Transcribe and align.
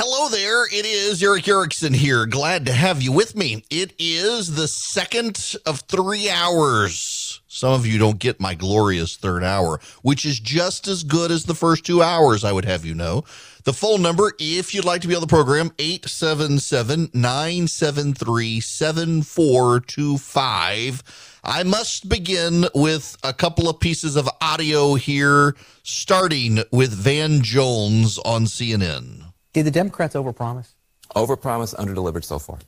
Hello 0.00 0.28
there. 0.28 0.64
It 0.66 0.86
is 0.86 1.20
Erick 1.24 1.48
Erickson 1.48 1.92
here. 1.92 2.24
Glad 2.24 2.66
to 2.66 2.72
have 2.72 3.02
you 3.02 3.10
with 3.10 3.34
me. 3.34 3.64
It 3.68 3.94
is 3.98 4.54
the 4.54 4.68
second 4.68 5.56
of 5.66 5.80
three 5.80 6.30
hours. 6.30 7.40
Some 7.48 7.72
of 7.72 7.84
you 7.84 7.98
don't 7.98 8.20
get 8.20 8.38
my 8.38 8.54
glorious 8.54 9.16
third 9.16 9.42
hour, 9.42 9.80
which 10.02 10.24
is 10.24 10.38
just 10.38 10.86
as 10.86 11.02
good 11.02 11.32
as 11.32 11.46
the 11.46 11.54
first 11.56 11.84
two 11.84 12.00
hours, 12.00 12.44
I 12.44 12.52
would 12.52 12.64
have 12.64 12.84
you 12.84 12.94
know. 12.94 13.24
The 13.64 13.72
phone 13.72 14.00
number, 14.00 14.34
if 14.38 14.72
you'd 14.72 14.84
like 14.84 15.00
to 15.00 15.08
be 15.08 15.16
on 15.16 15.20
the 15.20 15.26
program, 15.26 15.72
877 15.80 17.10
973 17.12 18.60
7425. 18.60 21.02
I 21.42 21.64
must 21.64 22.08
begin 22.08 22.66
with 22.72 23.16
a 23.24 23.32
couple 23.32 23.68
of 23.68 23.80
pieces 23.80 24.14
of 24.14 24.28
audio 24.40 24.94
here, 24.94 25.56
starting 25.82 26.60
with 26.70 26.92
Van 26.92 27.42
Jones 27.42 28.18
on 28.18 28.44
CNN. 28.44 29.27
Did 29.58 29.66
the 29.66 29.70
Democrats 29.72 30.14
overpromise? 30.14 30.68
Overpromise, 31.16 31.74
underdelivered 31.74 32.22
so 32.22 32.38
far. 32.38 32.60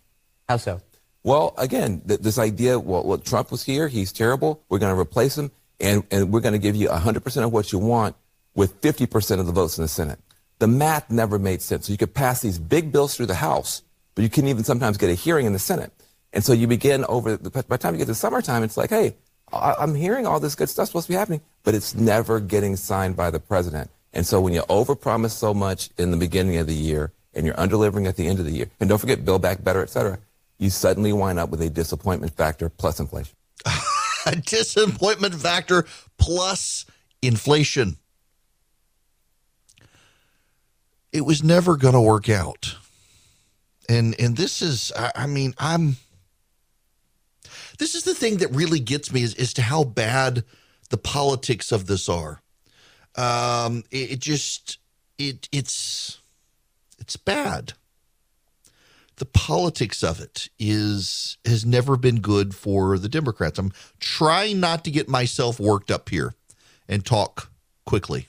How 0.48 0.56
so? 0.56 0.80
Well, 1.22 1.54
again, 1.56 2.00
th- 2.00 2.18
this 2.18 2.36
idea, 2.36 2.80
well, 2.80 3.04
well, 3.04 3.18
Trump 3.18 3.52
was 3.52 3.62
here, 3.62 3.86
he's 3.86 4.10
terrible, 4.10 4.60
we're 4.68 4.80
going 4.80 4.92
to 4.92 5.00
replace 5.00 5.38
him, 5.38 5.52
and, 5.78 6.02
and 6.10 6.32
we're 6.32 6.40
going 6.40 6.54
to 6.54 6.58
give 6.58 6.74
you 6.74 6.88
100% 6.88 7.44
of 7.44 7.52
what 7.52 7.70
you 7.70 7.78
want 7.78 8.16
with 8.56 8.80
50% 8.80 9.38
of 9.38 9.46
the 9.46 9.52
votes 9.52 9.78
in 9.78 9.82
the 9.82 9.88
Senate. 9.88 10.18
The 10.58 10.66
math 10.66 11.08
never 11.12 11.38
made 11.38 11.62
sense. 11.62 11.86
So 11.86 11.92
you 11.92 11.96
could 11.96 12.12
pass 12.12 12.40
these 12.40 12.58
big 12.58 12.90
bills 12.90 13.14
through 13.14 13.26
the 13.26 13.36
House, 13.36 13.82
but 14.16 14.22
you 14.22 14.28
couldn't 14.28 14.50
even 14.50 14.64
sometimes 14.64 14.96
get 14.96 15.10
a 15.10 15.14
hearing 15.14 15.46
in 15.46 15.52
the 15.52 15.60
Senate. 15.60 15.92
And 16.32 16.42
so 16.42 16.52
you 16.52 16.66
begin 16.66 17.04
over, 17.04 17.36
the, 17.36 17.50
by 17.50 17.62
the 17.62 17.78
time 17.78 17.94
you 17.94 17.98
get 17.98 18.08
to 18.08 18.16
summertime, 18.16 18.64
it's 18.64 18.76
like, 18.76 18.90
hey, 18.90 19.14
I, 19.52 19.76
I'm 19.78 19.94
hearing 19.94 20.26
all 20.26 20.40
this 20.40 20.56
good 20.56 20.68
stuff 20.68 20.88
supposed 20.88 21.06
to 21.06 21.12
be 21.12 21.16
happening, 21.16 21.42
but 21.62 21.76
it's 21.76 21.94
never 21.94 22.40
getting 22.40 22.74
signed 22.74 23.14
by 23.14 23.30
the 23.30 23.38
president. 23.38 23.92
And 24.12 24.26
so 24.26 24.40
when 24.40 24.52
you 24.52 24.62
overpromise 24.62 25.30
so 25.30 25.54
much 25.54 25.90
in 25.98 26.10
the 26.10 26.16
beginning 26.16 26.56
of 26.56 26.66
the 26.66 26.74
year 26.74 27.12
and 27.34 27.46
you're 27.46 27.54
underdelivering 27.54 28.08
at 28.08 28.16
the 28.16 28.26
end 28.26 28.38
of 28.40 28.44
the 28.44 28.52
year, 28.52 28.70
and 28.80 28.88
don't 28.88 28.98
forget 28.98 29.24
Build 29.24 29.42
Back 29.42 29.62
Better, 29.62 29.82
et 29.82 29.90
cetera, 29.90 30.18
you 30.58 30.70
suddenly 30.70 31.12
wind 31.12 31.38
up 31.38 31.50
with 31.50 31.60
a 31.62 31.70
disappointment 31.70 32.34
factor 32.36 32.68
plus 32.68 33.00
inflation. 33.00 33.34
a 34.26 34.36
disappointment 34.46 35.34
factor 35.34 35.86
plus 36.18 36.86
inflation. 37.22 37.96
It 41.12 41.22
was 41.22 41.42
never 41.42 41.76
going 41.76 41.94
to 41.94 42.00
work 42.00 42.28
out. 42.28 42.76
And 43.88 44.14
and 44.20 44.36
this 44.36 44.62
is 44.62 44.92
I, 44.96 45.10
I 45.16 45.26
mean, 45.26 45.54
I'm 45.58 45.96
this 47.78 47.94
is 47.94 48.04
the 48.04 48.14
thing 48.14 48.36
that 48.36 48.54
really 48.54 48.78
gets 48.78 49.12
me 49.12 49.22
is, 49.22 49.34
is 49.34 49.52
to 49.54 49.62
how 49.62 49.82
bad 49.82 50.44
the 50.90 50.98
politics 50.98 51.72
of 51.72 51.86
this 51.86 52.08
are. 52.08 52.42
Um, 53.16 53.84
it, 53.90 54.12
it 54.12 54.18
just 54.20 54.78
it 55.18 55.48
it's 55.52 56.20
it's 56.98 57.16
bad. 57.16 57.74
The 59.16 59.26
politics 59.26 60.02
of 60.02 60.20
it 60.20 60.48
is 60.58 61.36
has 61.44 61.66
never 61.66 61.96
been 61.96 62.20
good 62.20 62.54
for 62.54 62.98
the 62.98 63.08
Democrats. 63.08 63.58
I'm 63.58 63.72
trying 63.98 64.60
not 64.60 64.84
to 64.84 64.90
get 64.90 65.08
myself 65.08 65.60
worked 65.60 65.90
up 65.90 66.08
here 66.08 66.34
and 66.88 67.04
talk 67.04 67.50
quickly 67.84 68.28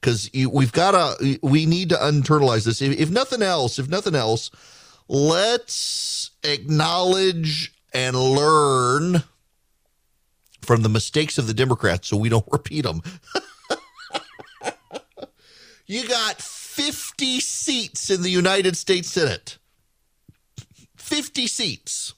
because 0.00 0.30
we've 0.32 0.72
got 0.72 1.18
to 1.18 1.38
we 1.42 1.66
need 1.66 1.90
to 1.90 1.96
internalize 1.96 2.64
this. 2.64 2.82
If, 2.82 2.98
if 2.98 3.10
nothing 3.10 3.42
else, 3.42 3.78
if 3.78 3.88
nothing 3.88 4.14
else, 4.14 4.50
let's 5.08 6.30
acknowledge 6.42 7.72
and 7.92 8.16
learn 8.16 9.22
from 10.62 10.82
the 10.82 10.88
mistakes 10.88 11.38
of 11.38 11.46
the 11.46 11.54
Democrats 11.54 12.08
so 12.08 12.16
we 12.16 12.28
don't 12.28 12.46
repeat 12.52 12.82
them. 12.82 13.02
You 15.88 16.06
got 16.06 16.40
50 16.40 17.40
seats 17.40 18.10
in 18.10 18.22
the 18.22 18.30
United 18.30 18.76
States 18.76 19.10
Senate. 19.10 19.58
50 20.96 21.46
seats. 21.46 22.14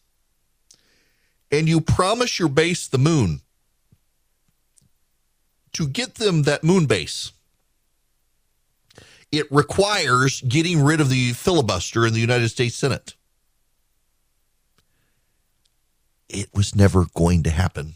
And 1.52 1.68
you 1.68 1.80
promise 1.80 2.38
your 2.38 2.48
base 2.48 2.88
the 2.88 2.98
moon. 2.98 3.40
To 5.74 5.86
get 5.86 6.16
them 6.16 6.42
that 6.42 6.64
moon 6.64 6.86
base, 6.86 7.30
it 9.30 9.46
requires 9.52 10.40
getting 10.42 10.82
rid 10.82 11.00
of 11.00 11.08
the 11.08 11.32
filibuster 11.32 12.04
in 12.06 12.12
the 12.12 12.20
United 12.20 12.48
States 12.48 12.74
Senate. 12.74 13.14
It 16.28 16.48
was 16.52 16.74
never 16.74 17.06
going 17.14 17.44
to 17.44 17.50
happen. 17.50 17.94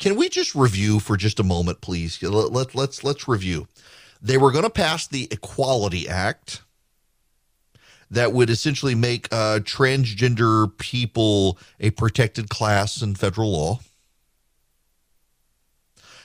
Can 0.00 0.16
we 0.16 0.28
just 0.28 0.56
review 0.56 0.98
for 0.98 1.16
just 1.16 1.38
a 1.38 1.44
moment, 1.44 1.80
please? 1.80 2.20
Let, 2.20 2.52
let, 2.52 2.74
let's 2.74 3.04
let's 3.04 3.28
review. 3.28 3.68
They 4.22 4.38
were 4.38 4.52
going 4.52 4.64
to 4.64 4.70
pass 4.70 5.08
the 5.08 5.26
Equality 5.32 6.08
Act 6.08 6.62
that 8.08 8.32
would 8.32 8.50
essentially 8.50 8.94
make 8.94 9.26
uh, 9.32 9.58
transgender 9.60 10.76
people 10.78 11.58
a 11.80 11.90
protected 11.90 12.48
class 12.48 13.02
in 13.02 13.16
federal 13.16 13.50
law. 13.50 13.80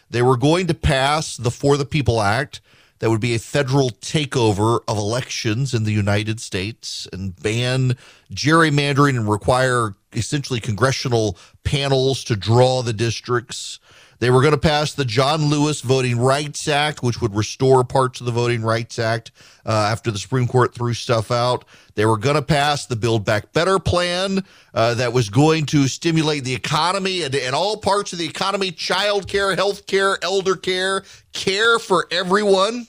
They 0.09 0.21
were 0.21 0.37
going 0.37 0.67
to 0.67 0.73
pass 0.73 1.35
the 1.37 1.51
For 1.51 1.75
the 1.75 1.85
People 1.85 2.21
Act 2.21 2.61
that 2.99 3.09
would 3.09 3.21
be 3.21 3.35
a 3.35 3.39
federal 3.39 3.89
takeover 3.89 4.79
of 4.87 4.97
elections 4.97 5.73
in 5.73 5.83
the 5.83 5.91
United 5.91 6.39
States 6.39 7.07
and 7.11 7.35
ban 7.41 7.95
gerrymandering 8.31 9.17
and 9.17 9.29
require 9.29 9.95
essentially 10.13 10.59
congressional 10.59 11.37
panels 11.63 12.23
to 12.25 12.35
draw 12.35 12.81
the 12.81 12.93
districts. 12.93 13.79
They 14.19 14.31
were 14.31 14.41
going 14.41 14.53
to 14.53 14.57
pass 14.57 14.93
the 14.93 15.05
John 15.05 15.45
Lewis 15.45 15.81
Voting 15.81 16.19
Rights 16.19 16.67
Act, 16.67 17.03
which 17.03 17.21
would 17.21 17.35
restore 17.35 17.83
parts 17.83 18.19
of 18.19 18.25
the 18.25 18.31
Voting 18.31 18.63
Rights 18.63 18.97
Act 18.97 19.31
uh, 19.65 19.89
after 19.91 20.09
the 20.09 20.17
Supreme 20.17 20.47
Court 20.47 20.73
threw 20.73 20.93
stuff 20.93 21.29
out. 21.29 21.65
They 21.93 22.05
were 22.05 22.17
going 22.17 22.35
to 22.35 22.41
pass 22.41 22.87
the 22.87 22.95
Build 22.95 23.25
Back 23.25 23.53
Better 23.53 23.77
plan 23.77 24.43
uh, 24.73 24.95
that 24.95 25.13
was 25.13 25.29
going 25.29 25.67
to 25.67 25.87
stimulate 25.87 26.43
the 26.43 26.55
economy 26.55 27.21
and, 27.23 27.35
and 27.35 27.53
all 27.53 27.77
parts 27.77 28.11
of 28.11 28.19
the 28.19 28.25
economy 28.25 28.71
child 28.71 29.27
care, 29.27 29.55
health 29.55 29.85
care, 29.85 30.17
elder 30.23 30.55
care, 30.55 31.03
care 31.33 31.77
for 31.77 32.07
everyone. 32.09 32.87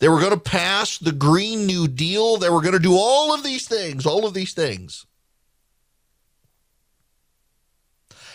They 0.00 0.08
were 0.08 0.20
going 0.20 0.32
to 0.32 0.36
pass 0.36 0.98
the 0.98 1.12
Green 1.12 1.64
New 1.66 1.88
Deal. 1.88 2.36
They 2.36 2.50
were 2.50 2.60
going 2.60 2.74
to 2.74 2.78
do 2.78 2.94
all 2.94 3.32
of 3.32 3.42
these 3.42 3.66
things, 3.66 4.04
all 4.04 4.26
of 4.26 4.34
these 4.34 4.52
things. 4.52 5.06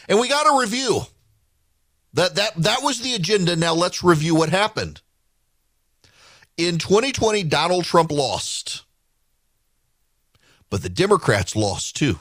And 0.07 0.19
we 0.19 0.28
got 0.28 0.47
a 0.47 0.59
review. 0.59 1.01
That 2.13 2.35
that 2.35 2.55
that 2.55 2.81
was 2.81 3.01
the 3.01 3.13
agenda. 3.13 3.55
Now 3.55 3.73
let's 3.73 4.03
review 4.03 4.35
what 4.35 4.49
happened. 4.49 5.01
In 6.57 6.77
2020, 6.77 7.43
Donald 7.43 7.85
Trump 7.85 8.11
lost. 8.11 8.83
But 10.69 10.83
the 10.83 10.89
Democrats 10.89 11.55
lost 11.55 11.95
too. 11.95 12.19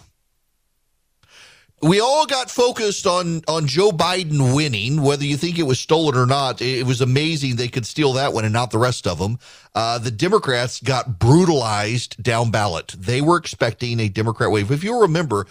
We 1.81 2.00
all 2.00 2.26
got 2.26 2.50
focused 2.50 3.06
on 3.06 3.43
on 3.47 3.66
Joe 3.66 3.91
Biden 3.91 4.54
winning, 4.54 5.00
whether 5.03 5.25
you 5.25 5.37
think 5.37 5.59
it 5.59 5.65
was 5.65 5.78
stolen 5.78 6.16
or 6.16 6.26
not. 6.26 6.60
It 6.60 6.87
was 6.87 7.00
amazing 7.00 7.56
they 7.56 7.69
could 7.69 7.87
steal 7.87 8.15
that 8.15 8.32
one 8.32 8.44
and 8.44 8.53
not 8.53 8.72
the 8.72 8.78
rest 8.78 9.06
of 9.06 9.19
them. 9.19 9.38
Uh, 9.75 9.99
the 9.99 10.10
Democrats 10.10 10.81
got 10.81 11.19
brutalized 11.20 12.20
down 12.22 12.50
ballot. 12.50 12.94
They 12.99 13.20
were 13.20 13.37
expecting 13.37 14.00
a 14.00 14.09
Democrat 14.09 14.50
wave. 14.50 14.72
If 14.72 14.82
you 14.82 15.00
remember, 15.03 15.47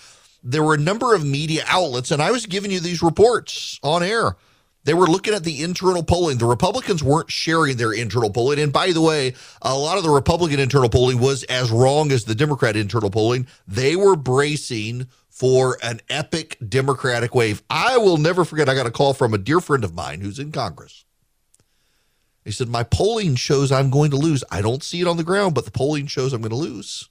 there 0.48 0.64
were 0.64 0.76
a 0.76 0.80
number 0.80 1.14
of 1.14 1.26
media 1.26 1.64
outlets, 1.68 2.10
and 2.10 2.22
I 2.22 2.32
was 2.32 2.46
giving 2.46 2.72
you 2.72 2.80
these 2.80 3.04
reports 3.04 3.80
on 3.84 4.02
air. 4.02 4.38
They 4.86 4.94
were 4.94 5.08
looking 5.08 5.34
at 5.34 5.44
the 5.44 5.62
internal 5.62 6.04
polling. 6.04 6.38
The 6.38 6.46
Republicans 6.46 7.04
weren't 7.04 7.30
sharing 7.30 7.76
their 7.76 7.92
internal 7.92 8.30
polling. 8.30 8.60
And 8.60 8.72
by 8.72 8.94
the 8.94 9.02
way, 9.02 9.36
a 9.62 9.78
lot 9.78 9.98
of 9.98 10.06
the 10.06 10.10
Republican 10.10 10.62
internal 10.62 10.88
polling 10.88 11.20
was 11.20 11.44
as 11.44 11.70
wrong 11.70 12.14
as 12.14 12.24
the 12.24 12.36
Democrat 12.36 12.78
internal 12.78 13.10
polling. 13.10 13.48
They 13.68 13.98
were 13.98 14.16
bracing 14.16 15.08
for 15.30 15.78
an 15.84 16.00
epic 16.10 16.58
Democratic 16.66 17.36
wave. 17.36 17.62
I 17.70 17.98
will 17.98 18.16
never 18.16 18.46
forget, 18.46 18.70
I 18.70 18.76
got 18.76 18.88
a 18.88 18.92
call 18.92 19.14
from 19.14 19.34
a 19.34 19.38
dear 19.38 19.60
friend 19.60 19.84
of 19.84 19.94
mine 19.94 20.22
who's 20.22 20.40
in 20.40 20.54
Congress. 20.54 21.04
He 22.46 22.52
said, 22.52 22.70
My 22.70 22.84
polling 22.84 23.36
shows 23.36 23.74
I'm 23.74 23.90
going 23.90 24.12
to 24.12 24.18
lose. 24.18 24.46
I 24.50 24.62
don't 24.62 24.82
see 24.82 25.02
it 25.02 25.08
on 25.08 25.18
the 25.18 25.24
ground, 25.26 25.54
but 25.54 25.66
the 25.66 25.72
polling 25.72 26.08
shows 26.08 26.32
I'm 26.32 26.42
going 26.42 26.52
to 26.52 26.56
lose. 26.56 27.10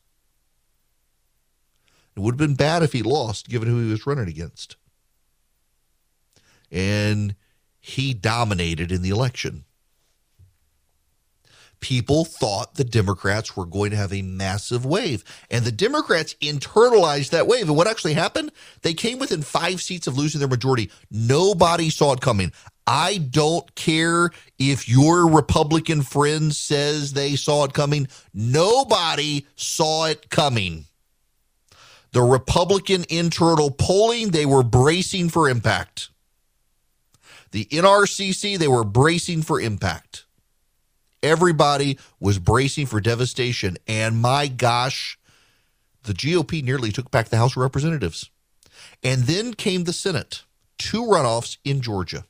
It 2.17 2.21
would 2.21 2.33
have 2.33 2.39
been 2.39 2.55
bad 2.55 2.83
if 2.83 2.93
he 2.93 3.03
lost, 3.03 3.49
given 3.49 3.69
who 3.69 3.85
he 3.85 3.91
was 3.91 4.07
running 4.07 4.29
against. 4.29 4.77
And 6.73 7.35
he 7.79 8.15
dominated 8.15 8.91
in 8.91 9.03
the 9.03 9.11
election. 9.11 9.65
People 11.79 12.25
thought 12.25 12.75
the 12.75 12.85
Democrats 12.85 13.55
were 13.55 13.67
going 13.67 13.91
to 13.91 13.99
have 13.99 14.13
a 14.13 14.23
massive 14.23 14.87
wave, 14.87 15.23
and 15.51 15.65
the 15.65 15.71
Democrats 15.71 16.35
internalized 16.41 17.31
that 17.31 17.47
wave. 17.47 17.69
And 17.69 17.77
what 17.77 17.87
actually 17.87 18.15
happened? 18.15 18.51
They 18.81 18.95
came 18.95 19.19
within 19.19 19.43
five 19.43 19.83
seats 19.83 20.07
of 20.07 20.17
losing 20.17 20.39
their 20.39 20.49
majority. 20.49 20.91
Nobody 21.11 21.91
saw 21.91 22.15
it 22.15 22.23
coming. 22.23 22.51
I 22.87 23.19
don't 23.19 23.75
care 23.75 24.31
if 24.59 24.89
your 24.89 25.29
Republican 25.29 26.01
friend 26.01 26.55
says 26.55 27.13
they 27.13 27.37
saw 27.37 27.65
it 27.65 27.75
coming. 27.75 28.09
Nobody 28.33 29.47
saw 29.55 30.07
it 30.07 30.31
coming. 30.31 30.87
The 32.17 32.23
Republican 32.23 33.05
internal 33.11 33.71
polling, 33.71 34.31
they 34.31 34.47
were 34.47 34.63
bracing 34.63 35.29
for 35.29 35.51
impact. 35.51 36.09
The 37.51 37.67
NRCC, 37.67 38.59
they 38.59 38.69
were 38.69 38.85
bracing 38.85 39.43
for 39.43 39.61
impact. 39.61 40.25
Everybody 41.23 41.99
was 42.19 42.39
bracing 42.39 42.87
for 42.87 43.03
devastation. 43.03 43.77
And 43.87 44.17
my 44.17 44.49
gosh, 44.49 45.19
the 46.05 46.15
GOP 46.15 46.65
nearly 46.65 46.91
took 46.91 47.11
back 47.11 47.29
the 47.29 47.37
House 47.37 47.53
of 47.53 47.61
Representatives. 47.61 48.31
And 49.03 49.25
then 49.25 49.53
came 49.53 49.85
the 49.85 49.93
Senate, 49.93 50.43
two 50.79 51.03
runoffs 51.03 51.59
in 51.65 51.83
Georgia. 51.83 52.25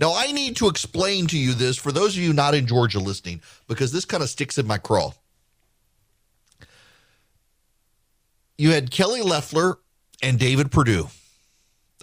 Now, 0.00 0.12
I 0.16 0.32
need 0.32 0.56
to 0.56 0.66
explain 0.66 1.28
to 1.28 1.38
you 1.38 1.54
this 1.54 1.76
for 1.76 1.92
those 1.92 2.16
of 2.16 2.22
you 2.24 2.32
not 2.32 2.56
in 2.56 2.66
Georgia 2.66 2.98
listening, 2.98 3.42
because 3.68 3.92
this 3.92 4.04
kind 4.04 4.24
of 4.24 4.28
sticks 4.28 4.58
in 4.58 4.66
my 4.66 4.78
craw. 4.78 5.12
You 8.62 8.70
had 8.70 8.92
Kelly 8.92 9.22
Loeffler 9.22 9.80
and 10.22 10.38
David 10.38 10.70
Perdue 10.70 11.08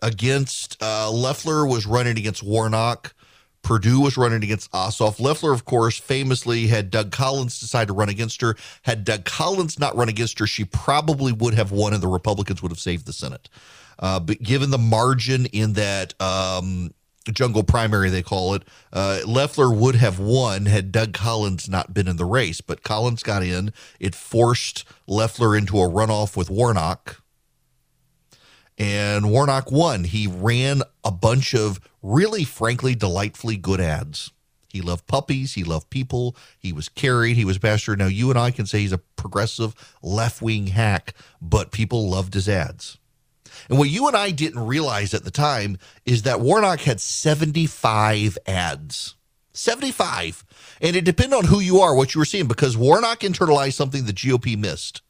against 0.03 0.75
uh, 0.83 1.09
Loeffler 1.09 1.65
was 1.65 1.85
running 1.85 2.17
against 2.17 2.44
Warnock. 2.44 3.13
Perdue 3.61 4.01
was 4.01 4.17
running 4.17 4.44
against 4.44 4.69
Ossoff. 4.73 5.21
Loeffler, 5.21 5.53
of 5.53 5.63
course, 5.63 5.97
famously 5.97 6.67
had 6.67 6.91
Doug 6.91 7.13
Collins 7.13 7.61
decide 7.61 7.88
to 7.88 7.94
run 7.94 8.09
against 8.09 8.41
her. 8.41 8.57
Had 8.81 9.06
Doug 9.06 9.23
Collins 9.23 9.79
not 9.79 9.95
run 9.95 10.09
against 10.09 10.38
her, 10.39 10.45
she 10.45 10.65
probably 10.65 11.31
would 11.31 11.53
have 11.53 11.71
won, 11.71 11.94
and 11.94 12.03
the 12.03 12.09
Republicans 12.09 12.62
would 12.62 12.73
have 12.73 12.79
saved 12.81 13.05
the 13.05 13.13
Senate. 13.13 13.47
Uh, 13.97 14.19
but 14.19 14.41
given 14.41 14.69
the 14.69 14.77
margin 14.77 15.45
in 15.45 15.71
that 15.73 16.13
um, 16.21 16.94
jungle 17.31 17.63
primary, 17.63 18.09
they 18.09 18.21
call 18.21 18.53
it, 18.53 18.63
uh, 18.91 19.19
Loeffler 19.25 19.71
would 19.71 19.95
have 19.95 20.19
won 20.19 20.65
had 20.65 20.91
Doug 20.91 21.13
Collins 21.13 21.69
not 21.69 21.93
been 21.93 22.07
in 22.07 22.17
the 22.17 22.25
race. 22.25 22.61
But 22.61 22.83
Collins 22.83 23.23
got 23.23 23.43
in. 23.43 23.73
It 23.99 24.15
forced 24.15 24.85
Loeffler 25.07 25.55
into 25.55 25.77
a 25.77 25.89
runoff 25.89 26.35
with 26.35 26.49
Warnock 26.49 27.21
and 28.79 29.29
Warnock 29.29 29.71
won. 29.71 30.05
He 30.05 30.25
ran 30.25 30.81
a 31.03 31.11
bunch 31.11 31.53
of 31.53 31.79
really, 32.01 32.45
frankly, 32.45 32.95
delightfully 32.95 33.57
good 33.57 33.81
ads. 33.81 34.31
He 34.69 34.81
loved 34.81 35.07
puppies. 35.07 35.55
He 35.55 35.63
loved 35.63 35.89
people. 35.89 36.35
He 36.57 36.71
was 36.71 36.87
carried. 36.89 37.35
He 37.35 37.43
was 37.43 37.57
bastard. 37.57 37.99
Now, 37.99 38.05
you 38.05 38.29
and 38.29 38.39
I 38.39 38.51
can 38.51 38.65
say 38.65 38.79
he's 38.79 38.93
a 38.93 38.99
progressive 38.99 39.75
left 40.01 40.41
wing 40.41 40.67
hack, 40.67 41.13
but 41.41 41.71
people 41.71 42.09
loved 42.09 42.35
his 42.35 42.47
ads. 42.47 42.97
And 43.69 43.77
what 43.77 43.89
you 43.89 44.07
and 44.07 44.18
I 44.18 44.31
didn't 44.31 44.66
realize 44.66 45.13
at 45.13 45.24
the 45.24 45.31
time 45.31 45.77
is 46.06 46.24
that 46.24 46.42
Warnock 46.42 46.81
had 46.81 47.00
75 47.00 48.38
ads. 48.48 49.16
75. 49.54 50.44
And 50.81 50.95
it 50.95 51.06
depended 51.06 51.38
on 51.38 51.45
who 51.45 51.60
you 51.60 51.80
are, 51.80 51.94
what 51.94 52.16
you 52.16 52.19
were 52.19 52.25
seeing, 52.25 52.48
because 52.48 52.75
Warnock 52.75 53.19
internalized 53.19 53.74
something 53.74 54.06
the 54.06 54.13
GOP 54.13 54.57
missed. 54.57 55.01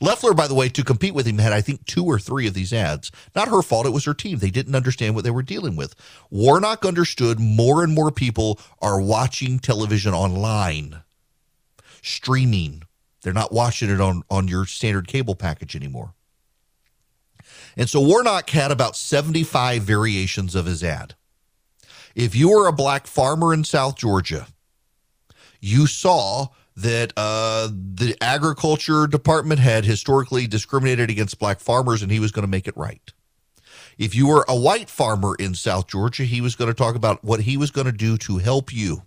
Loeffler, 0.00 0.34
by 0.34 0.48
the 0.48 0.54
way, 0.54 0.68
to 0.68 0.84
compete 0.84 1.14
with 1.14 1.26
him, 1.26 1.38
had 1.38 1.52
I 1.52 1.60
think 1.60 1.86
two 1.86 2.04
or 2.04 2.18
three 2.18 2.46
of 2.46 2.54
these 2.54 2.72
ads. 2.72 3.10
Not 3.34 3.48
her 3.48 3.62
fault; 3.62 3.86
it 3.86 3.90
was 3.90 4.04
her 4.06 4.14
team. 4.14 4.38
They 4.38 4.50
didn't 4.50 4.74
understand 4.74 5.14
what 5.14 5.24
they 5.24 5.30
were 5.30 5.42
dealing 5.42 5.76
with. 5.76 5.94
Warnock 6.30 6.84
understood. 6.84 7.38
More 7.38 7.84
and 7.84 7.94
more 7.94 8.10
people 8.10 8.58
are 8.82 9.00
watching 9.00 9.58
television 9.58 10.12
online, 10.12 11.02
streaming. 12.02 12.82
They're 13.22 13.32
not 13.32 13.52
watching 13.52 13.88
it 13.88 14.00
on 14.00 14.22
on 14.28 14.48
your 14.48 14.66
standard 14.66 15.06
cable 15.06 15.36
package 15.36 15.76
anymore. 15.76 16.14
And 17.76 17.88
so 17.88 18.00
Warnock 18.00 18.50
had 18.50 18.70
about 18.70 18.96
75 18.96 19.82
variations 19.82 20.54
of 20.54 20.66
his 20.66 20.82
ad. 20.82 21.14
If 22.14 22.34
you 22.34 22.50
were 22.50 22.68
a 22.68 22.72
black 22.72 23.06
farmer 23.06 23.52
in 23.52 23.64
South 23.64 23.96
Georgia, 23.96 24.46
you 25.60 25.86
saw 25.86 26.48
that 26.76 27.12
uh, 27.16 27.68
the 27.72 28.16
agriculture 28.20 29.06
department 29.06 29.60
had 29.60 29.84
historically 29.84 30.46
discriminated 30.46 31.10
against 31.10 31.38
black 31.38 31.60
farmers 31.60 32.02
and 32.02 32.10
he 32.10 32.20
was 32.20 32.32
going 32.32 32.44
to 32.44 32.50
make 32.50 32.68
it 32.68 32.76
right. 32.76 33.12
If 33.96 34.14
you 34.14 34.26
were 34.26 34.44
a 34.48 34.56
white 34.56 34.90
farmer 34.90 35.36
in 35.36 35.54
South 35.54 35.86
Georgia, 35.86 36.24
he 36.24 36.40
was 36.40 36.56
going 36.56 36.68
to 36.68 36.74
talk 36.74 36.96
about 36.96 37.22
what 37.22 37.40
he 37.40 37.56
was 37.56 37.70
going 37.70 37.86
to 37.86 37.92
do 37.92 38.16
to 38.18 38.38
help 38.38 38.72
you. 38.72 39.02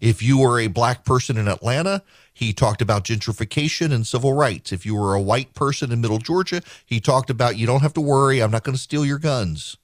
If 0.00 0.22
you 0.22 0.38
were 0.38 0.58
a 0.58 0.68
black 0.68 1.04
person 1.04 1.36
in 1.36 1.48
Atlanta, 1.48 2.02
he 2.38 2.52
talked 2.52 2.80
about 2.80 3.02
gentrification 3.02 3.92
and 3.92 4.06
civil 4.06 4.32
rights. 4.32 4.70
If 4.70 4.86
you 4.86 4.94
were 4.94 5.12
a 5.12 5.20
white 5.20 5.54
person 5.54 5.90
in 5.90 6.00
Middle 6.00 6.18
Georgia, 6.18 6.62
he 6.86 7.00
talked 7.00 7.30
about 7.30 7.58
you 7.58 7.66
don't 7.66 7.80
have 7.80 7.94
to 7.94 8.00
worry, 8.00 8.40
I'm 8.40 8.52
not 8.52 8.62
going 8.62 8.76
to 8.76 8.80
steal 8.80 9.04
your 9.04 9.18
guns. 9.18 9.76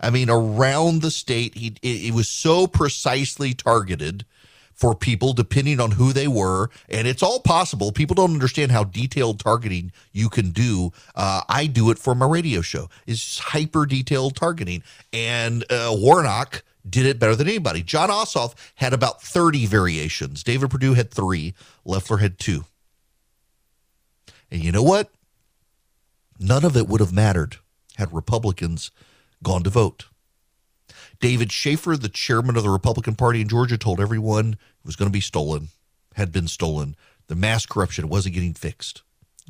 I 0.00 0.10
mean, 0.10 0.30
around 0.30 1.02
the 1.02 1.10
state, 1.10 1.56
he 1.56 1.74
it, 1.82 2.08
it 2.08 2.14
was 2.14 2.28
so 2.28 2.68
precisely 2.68 3.54
targeted 3.54 4.24
for 4.72 4.94
people 4.94 5.32
depending 5.32 5.80
on 5.80 5.90
who 5.90 6.12
they 6.12 6.28
were. 6.28 6.70
And 6.88 7.08
it's 7.08 7.24
all 7.24 7.40
possible. 7.40 7.90
People 7.90 8.14
don't 8.14 8.34
understand 8.34 8.70
how 8.70 8.84
detailed 8.84 9.40
targeting 9.40 9.90
you 10.12 10.28
can 10.28 10.50
do. 10.50 10.92
Uh, 11.16 11.40
I 11.48 11.66
do 11.66 11.90
it 11.90 11.98
for 11.98 12.14
my 12.14 12.26
radio 12.26 12.60
show. 12.60 12.88
It's 13.04 13.40
hyper 13.40 13.84
detailed 13.84 14.36
targeting. 14.36 14.84
And 15.12 15.64
uh, 15.72 15.90
Warnock 15.98 16.62
did 16.88 17.06
it 17.06 17.18
better 17.18 17.34
than 17.34 17.48
anybody. 17.48 17.82
Jon 17.82 18.10
Ossoff 18.10 18.54
had 18.76 18.92
about 18.92 19.22
30 19.22 19.66
variations. 19.66 20.42
David 20.42 20.70
Perdue 20.70 20.94
had 20.94 21.10
three. 21.10 21.54
Loeffler 21.84 22.18
had 22.18 22.38
two. 22.38 22.64
And 24.50 24.62
you 24.62 24.72
know 24.72 24.82
what? 24.82 25.10
None 26.38 26.64
of 26.64 26.76
it 26.76 26.88
would 26.88 27.00
have 27.00 27.12
mattered 27.12 27.56
had 27.96 28.12
Republicans 28.12 28.90
gone 29.42 29.62
to 29.62 29.70
vote. 29.70 30.06
David 31.18 31.50
Shafer, 31.50 31.96
the 31.96 32.08
chairman 32.08 32.56
of 32.56 32.62
the 32.62 32.68
Republican 32.68 33.14
Party 33.14 33.40
in 33.40 33.48
Georgia, 33.48 33.78
told 33.78 34.00
everyone 34.00 34.52
it 34.52 34.86
was 34.86 34.96
going 34.96 35.08
to 35.08 35.12
be 35.12 35.20
stolen, 35.20 35.68
had 36.14 36.30
been 36.30 36.48
stolen. 36.48 36.94
The 37.28 37.34
mass 37.34 37.64
corruption 37.64 38.08
wasn't 38.08 38.34
getting 38.34 38.54
fixed. 38.54 39.02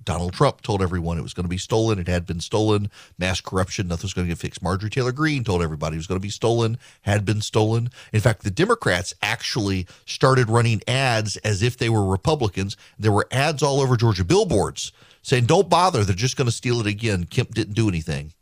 Donald 0.04 0.32
Trump 0.32 0.62
told 0.62 0.82
everyone 0.82 1.18
it 1.18 1.22
was 1.22 1.34
going 1.34 1.44
to 1.44 1.50
be 1.50 1.58
stolen. 1.58 1.98
It 1.98 2.06
had 2.06 2.26
been 2.26 2.40
stolen. 2.40 2.90
Mass 3.18 3.40
corruption, 3.40 3.88
nothing 3.88 4.04
was 4.04 4.14
going 4.14 4.26
to 4.26 4.30
get 4.30 4.38
fixed. 4.38 4.62
Marjorie 4.62 4.90
Taylor 4.90 5.12
Greene 5.12 5.42
told 5.42 5.62
everybody 5.62 5.96
it 5.96 5.98
was 5.98 6.06
going 6.06 6.20
to 6.20 6.22
be 6.22 6.30
stolen, 6.30 6.78
had 7.02 7.24
been 7.24 7.40
stolen. 7.40 7.90
In 8.12 8.20
fact, 8.20 8.44
the 8.44 8.50
Democrats 8.50 9.14
actually 9.22 9.86
started 10.04 10.48
running 10.48 10.82
ads 10.86 11.36
as 11.38 11.62
if 11.62 11.76
they 11.76 11.88
were 11.88 12.04
Republicans. 12.04 12.76
There 12.98 13.12
were 13.12 13.26
ads 13.30 13.62
all 13.62 13.80
over 13.80 13.96
Georgia, 13.96 14.24
billboards 14.24 14.92
saying, 15.22 15.46
don't 15.46 15.68
bother. 15.68 16.04
They're 16.04 16.14
just 16.14 16.36
going 16.36 16.46
to 16.46 16.52
steal 16.52 16.80
it 16.80 16.86
again. 16.86 17.24
Kemp 17.24 17.52
didn't 17.52 17.74
do 17.74 17.88
anything 17.88 18.32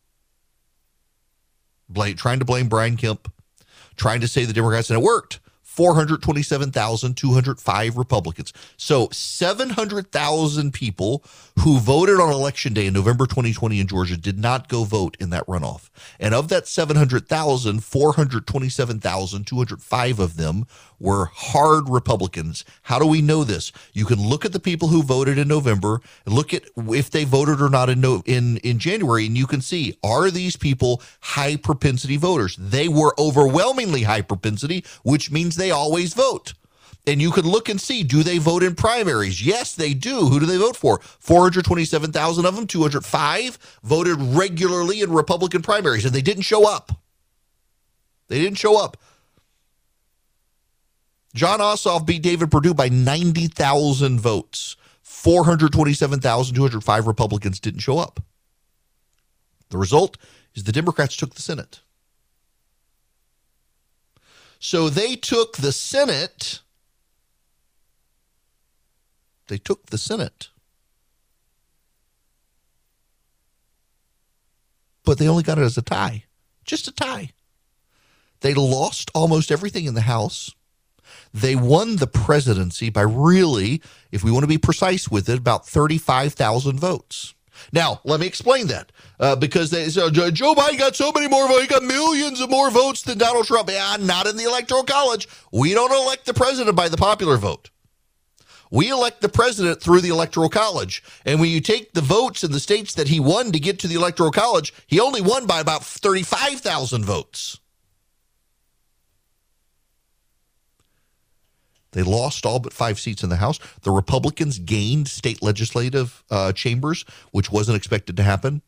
blame, 1.89 2.17
trying 2.17 2.39
to 2.41 2.45
blame 2.45 2.69
Brian 2.69 2.97
Kemp, 2.97 3.33
trying 3.97 4.21
to 4.21 4.29
say 4.29 4.45
the 4.45 4.53
Democrats, 4.53 4.91
and 4.91 4.99
it 4.99 5.03
worked. 5.03 5.41
427,205 5.75 7.97
Republicans. 7.97 8.53
So 8.77 9.09
700,000 9.11 10.73
people 10.73 11.25
who 11.59 11.81
voted 11.81 12.21
on 12.21 12.33
election 12.33 12.75
day 12.75 12.87
in 12.87 12.95
November 12.95 13.27
2020 13.27 13.81
in 13.81 13.89
Georgia 13.89 14.17
did 14.17 14.39
not 14.39 14.69
go 14.69 14.85
vote 14.85 15.17
in 15.19 15.31
that 15.31 15.45
runoff. 15.49 15.91
And 16.21 16.33
of 16.33 16.49
that 16.49 16.69
700,000, 16.69 17.83
427,205 17.83 20.21
of 20.21 20.37
them 20.37 20.65
were 21.05 21.27
hard 21.27 21.89
Republicans. 21.89 22.65
How 22.83 22.99
do 22.99 23.07
we 23.07 23.21
know 23.21 23.45
this? 23.45 23.71
You 23.93 24.07
can 24.07 24.27
look 24.27 24.45
at 24.45 24.53
the 24.53 24.59
people 24.59 24.89
who 24.89 25.03
voted 25.03 25.39
in 25.39 25.47
November 25.47 26.01
look 26.27 26.55
at 26.55 26.65
if 26.77 27.11
they 27.11 27.25
voted 27.25 27.61
or 27.61 27.69
not 27.69 27.91
in 27.91 28.01
no, 28.01 28.23
in 28.25 28.57
in 28.59 28.79
January 28.79 29.27
and 29.27 29.37
you 29.37 29.47
can 29.47 29.61
see 29.61 29.97
are 30.03 30.31
these 30.31 30.57
people 30.57 31.03
high 31.21 31.57
propensity 31.57 32.17
voters? 32.17 32.57
They 32.57 32.89
were 32.89 33.15
overwhelmingly 33.19 34.05
high 34.05 34.23
propensity, 34.23 34.85
which 35.03 35.31
means 35.31 35.57
they 35.57 35.71
always 35.71 36.15
vote. 36.15 36.55
And 37.07 37.21
you 37.21 37.33
can 37.33 37.47
look 37.47 37.69
and 37.69 37.79
see 37.79 38.03
do 38.03 38.23
they 38.23 38.39
vote 38.39 38.63
in 38.63 38.75
primaries? 38.75 39.45
Yes, 39.45 39.75
they 39.75 39.93
do. 39.93 40.29
Who 40.29 40.41
do 40.41 40.47
they 40.47 40.57
vote 40.57 40.77
for? 40.77 41.01
427,000 41.19 42.47
of 42.47 42.57
them, 42.57 42.67
205 42.67 43.59
voted 43.83 44.17
regularly 44.19 45.03
in 45.03 45.13
Republican 45.13 45.61
primaries 45.61 46.07
and 46.07 46.15
they 46.15 46.23
didn't 46.23 46.45
show 46.45 46.67
up. 46.67 46.93
They 48.29 48.41
didn't 48.41 48.59
show 48.59 48.83
up. 48.83 48.97
Jon 51.35 51.59
Ossoff 51.59 52.07
beat 52.07 52.23
David 52.23 52.51
Perdue 52.51 52.75
by 52.75 52.89
90,000 52.89 54.21
votes. 54.21 54.77
427,205 55.03 57.07
Republicans 57.07 57.61
didn't 57.61 57.81
show 57.81 57.99
up. 57.99 58.21
The 59.71 59.79
result 59.79 60.19
is 60.55 60.65
the 60.65 60.73
Democrats 60.73 61.17
took 61.17 61.35
the 61.35 61.43
Senate. 61.43 61.81
So 64.61 64.89
they 64.89 65.17
took 65.17 65.57
the 65.57 65.73
Senate. 65.73 66.61
They 69.49 69.59
took 69.59 69.87
the 69.87 69.99
Senate. 69.99 70.49
But 75.05 75.19
they 75.19 75.29
only 75.29 75.43
got 75.43 75.59
it 75.59 75.63
as 75.63 75.77
a 75.77 75.83
tie, 75.83 76.25
just 76.65 76.89
a 76.89 76.93
tie. 76.93 77.31
They 78.41 78.55
lost 78.55 79.11
almost 79.15 79.51
everything 79.51 79.85
in 79.85 79.95
the 79.95 80.03
House. 80.03 80.55
They 81.35 81.57
won 81.57 81.97
the 81.97 82.07
presidency 82.07 82.91
by 82.91 83.03
really, 83.03 83.83
if 84.13 84.23
we 84.23 84.31
want 84.31 84.45
to 84.45 84.49
be 84.49 84.57
precise 84.57 85.11
with 85.11 85.29
it, 85.29 85.39
about 85.39 85.67
35,000 85.67 86.79
votes. 86.79 87.35
Now, 87.73 88.01
let 88.05 88.21
me 88.21 88.27
explain 88.27 88.69
that 88.69 88.93
uh, 89.19 89.35
because 89.35 89.71
they, 89.71 89.89
so 89.89 90.11
Joe 90.11 90.55
Biden 90.55 90.79
got 90.79 90.95
so 90.95 91.11
many 91.11 91.27
more 91.27 91.49
votes. 91.49 91.63
He 91.63 91.67
got 91.67 91.83
millions 91.83 92.41
of 92.41 92.51
more 92.51 92.71
votes 92.71 93.03
than 93.03 93.19
Donald 93.19 93.47
Trump. 93.47 93.69
Yeah, 93.69 93.97
not 93.99 94.29
in 94.29 94.37
the 94.37 94.45
Electoral 94.45 94.85
College. 94.85 95.29
We 95.53 95.75
don't 95.75 95.93
elect 95.93 96.27
the 96.27 96.35
president 96.35 96.77
by 96.77 96.89
the 96.89 96.97
popular 96.97 97.37
vote. 97.37 97.71
We 98.71 98.91
elect 98.91 99.21
the 99.21 99.29
president 99.29 99.81
through 99.81 100.01
the 100.03 100.09
Electoral 100.09 100.49
College. 100.49 101.03
And 101.25 101.41
when 101.41 101.51
you 101.51 101.61
take 101.61 101.93
the 101.93 102.01
votes 102.01 102.45
in 102.45 102.53
the 102.53 102.61
states 102.61 102.95
that 102.95 103.09
he 103.09 103.21
won 103.21 103.53
to 103.53 103.61
get 103.61 103.79
to 103.81 103.89
the 103.89 103.95
Electoral 103.95 104.33
College, 104.33 104.73
he 104.87 105.01
only 105.01 105.21
won 105.21 105.47
by 105.47 105.61
about 105.61 105.85
35,000 105.85 107.05
votes. 107.05 107.61
They 111.95 112.03
lost 112.03 112.45
all 112.45 112.59
but 112.59 112.73
five 112.73 113.01
seats 113.01 113.23
in 113.23 113.31
the 113.31 113.37
House. 113.37 113.59
The 113.83 113.91
Republicans 113.91 114.59
gained 114.59 115.09
state 115.09 115.43
legislative 115.43 116.23
uh, 116.31 116.53
chambers, 116.53 117.05
which 117.31 117.51
wasn't 117.51 117.77
expected 117.77 118.17
to 118.19 118.23
happen. 118.23 118.63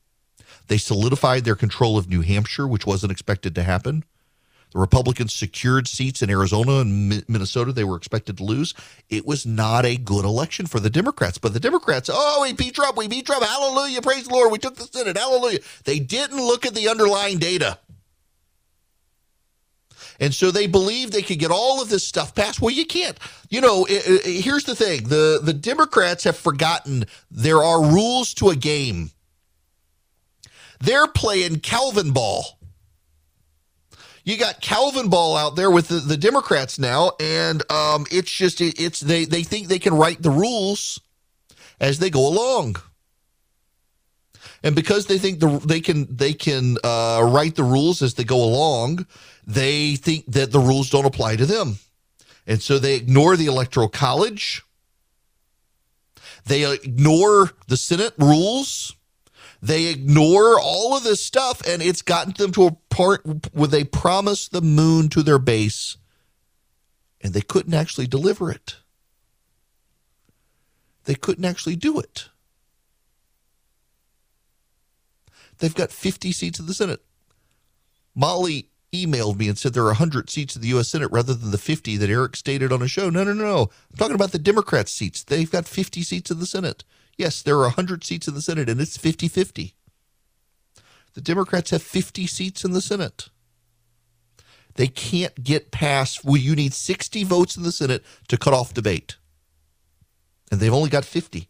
They 0.69 0.79
solidified 0.79 1.45
their 1.45 1.55
control 1.55 1.99
of 1.99 2.09
New 2.09 2.23
Hampshire, 2.23 2.67
which 2.67 2.87
wasn't 2.87 3.13
expected 3.13 3.55
to 3.55 3.63
happen. 3.63 4.05
The 4.73 4.81
Republicans 4.81 5.35
secured 5.35 5.89
seats 5.89 6.23
in 6.23 6.29
Arizona 6.29 6.81
and 6.81 7.25
Minnesota 7.29 7.73
they 7.73 7.85
were 7.85 7.97
expected 7.97 8.37
to 8.39 8.45
lose. 8.45 8.75
It 9.09 9.25
was 9.25 9.47
not 9.47 9.87
a 9.87 9.97
good 9.97 10.25
election 10.25 10.67
for 10.67 10.81
the 10.81 10.91
Democrats. 10.91 11.39
But 11.39 11.55
the 11.55 11.61
Democrats, 11.61 12.11
oh, 12.13 12.43
we 12.43 12.53
beat 12.53 12.75
Trump, 12.75 12.97
we 12.97 13.09
beat 13.09 13.27
Trump. 13.27 13.45
Hallelujah, 13.45 14.03
praise 14.03 14.27
the 14.27 14.35
Lord. 14.35 14.53
We 14.53 14.59
took 14.59 14.77
the 14.77 14.85
Senate. 14.85 15.17
Hallelujah. 15.17 15.61
They 15.85 15.99
didn't 15.99 16.39
look 16.39 16.67
at 16.67 16.75
the 16.75 16.89
underlying 16.89 17.39
data. 17.39 17.79
And 20.21 20.35
so 20.35 20.51
they 20.51 20.67
believe 20.67 21.11
they 21.11 21.23
could 21.23 21.39
get 21.39 21.51
all 21.51 21.83
of 21.83 21.89
this 21.89 22.07
stuff 22.07 22.35
passed. 22.35 22.61
Well, 22.61 22.75
you 22.75 22.87
can't. 22.87 23.19
You 23.51 23.61
know, 23.61 23.85
it, 23.85 24.27
it, 24.27 24.45
here's 24.45 24.65
the 24.65 24.75
thing 24.75 25.05
the, 25.05 25.41
the 25.43 25.53
Democrats 25.53 26.25
have 26.25 26.37
forgotten 26.37 27.05
there 27.31 27.63
are 27.63 27.83
rules 27.83 28.35
to 28.35 28.51
a 28.51 28.57
game. 28.57 29.11
They're 30.81 31.09
playing 31.09 31.57
Calvinball. 31.57 32.45
You 34.25 34.37
got 34.37 34.61
Calvinball 34.61 35.39
out 35.39 35.55
there 35.55 35.71
with 35.71 35.87
the, 35.87 35.97
the 35.97 36.17
Democrats 36.17 36.81
now, 36.81 37.13
and 37.21 37.63
um, 37.71 38.07
it's 38.11 38.31
just 38.31 38.61
it, 38.61 38.81
it's 38.81 38.99
they 38.99 39.25
they 39.25 39.45
think 39.45 39.69
they 39.69 39.79
can 39.79 39.95
write 39.95 40.21
the 40.21 40.31
rules 40.31 41.01
as 41.81 42.01
they 42.01 42.11
go 42.11 42.27
along, 42.27 42.75
and 44.65 44.75
because 44.75 45.07
they 45.07 45.19
think 45.19 45.39
the, 45.39 45.61
they 45.65 45.81
can 45.81 46.09
they 46.11 46.33
can 46.33 46.77
uh, 46.83 47.23
write 47.25 47.55
the 47.55 47.63
rules 47.63 48.03
as 48.03 48.15
they 48.15 48.25
go 48.25 48.43
along, 48.43 49.07
they 49.47 49.97
think 49.97 50.27
that 50.27 50.51
the 50.51 50.59
rules 50.59 50.91
don't 50.91 51.05
apply 51.05 51.37
to 51.37 51.47
them. 51.47 51.79
And 52.47 52.61
so 52.61 52.79
they 52.79 52.95
ignore 52.95 53.37
the 53.37 53.47
Electoral 53.47 53.89
College. 53.89 54.63
They 56.45 56.71
ignore 56.71 57.51
the 57.69 57.77
Senate 57.77 58.15
rules. 58.19 58.95
They 59.63 59.87
ignore 59.87 60.61
all 60.61 60.97
of 60.97 61.03
this 61.03 61.25
stuff, 61.25 61.67
and 61.67 61.81
it's 61.81 62.03
gotten 62.03 62.35
them 62.35 62.53
to 62.53 62.67
a 62.67 62.77
part 62.91 63.23
where 63.53 63.69
they 63.69 63.85
promised 63.85 64.53
the 64.53 64.61
moon 64.61 65.09
to 65.11 65.23
their 65.23 65.39
base, 65.39 65.97
and 67.21 67.33
they 67.33 67.41
couldn't 67.41 67.75
actually 67.75 68.07
deliver 68.07 68.51
it. 68.51 68.77
They 71.05 71.15
couldn't 71.15 71.45
actually 71.45 71.77
do 71.77 71.99
it. 71.99 72.29
They've 75.59 75.75
got 75.75 75.91
50 75.91 76.33
seats 76.33 76.61
in 76.61 76.67
the 76.67 76.75
Senate. 76.75 77.03
Molly 78.15 78.69
emailed 79.05 79.39
me 79.39 79.49
and 79.49 79.59
said 79.59 79.73
there 79.73 79.83
are 79.85 79.87
100 79.87 80.31
seats 80.31 80.57
in 80.57 80.63
the 80.63 80.69
U.S. 80.69 80.89
Senate 80.89 81.11
rather 81.11 81.35
than 81.35 81.51
the 81.51 81.59
50 81.59 81.97
that 81.97 82.11
Erick 82.11 82.37
stated 82.37 82.73
on 82.73 82.83
a 82.83 82.89
show. 82.89 83.11
No, 83.11 83.25
no, 83.25 83.33
no, 83.33 83.45
no. 83.45 83.61
I'm 83.91 83.97
talking 83.97 84.15
about 84.15 84.33
the 84.33 84.39
Democrats' 84.39 84.93
seats. 84.93 85.25
They've 85.25 85.51
got 85.51 85.67
50 85.67 86.03
seats 86.03 86.31
in 86.31 86.39
the 86.39 86.47
Senate. 86.47 86.85
Yes, 87.17 87.43
there 87.43 87.57
are 87.57 87.63
100 87.63 88.05
seats 88.05 88.29
in 88.29 88.35
the 88.35 88.43
Senate, 88.43 88.69
and 88.69 88.81
it's 88.81 88.97
50 88.97 89.29
50. 89.29 89.75
The 91.15 91.21
Democrats 91.21 91.71
have 91.71 91.83
50 91.83 92.27
seats 92.27 92.65
in 92.65 92.73
the 92.73 92.83
Senate. 92.83 93.31
They 94.75 94.89
can't 94.89 95.43
get 95.43 95.71
past, 95.71 96.25
well, 96.25 96.37
you 96.37 96.55
need 96.55 96.75
60 96.75 97.25
votes 97.25 97.57
in 97.57 97.63
the 97.63 97.73
Senate 97.73 98.05
to 98.29 98.37
cut 98.37 98.53
off 98.53 98.75
debate. 98.75 99.17
And 100.51 100.61
they've 100.61 100.73
only 100.73 100.91
got 100.91 101.07
50. 101.07 101.49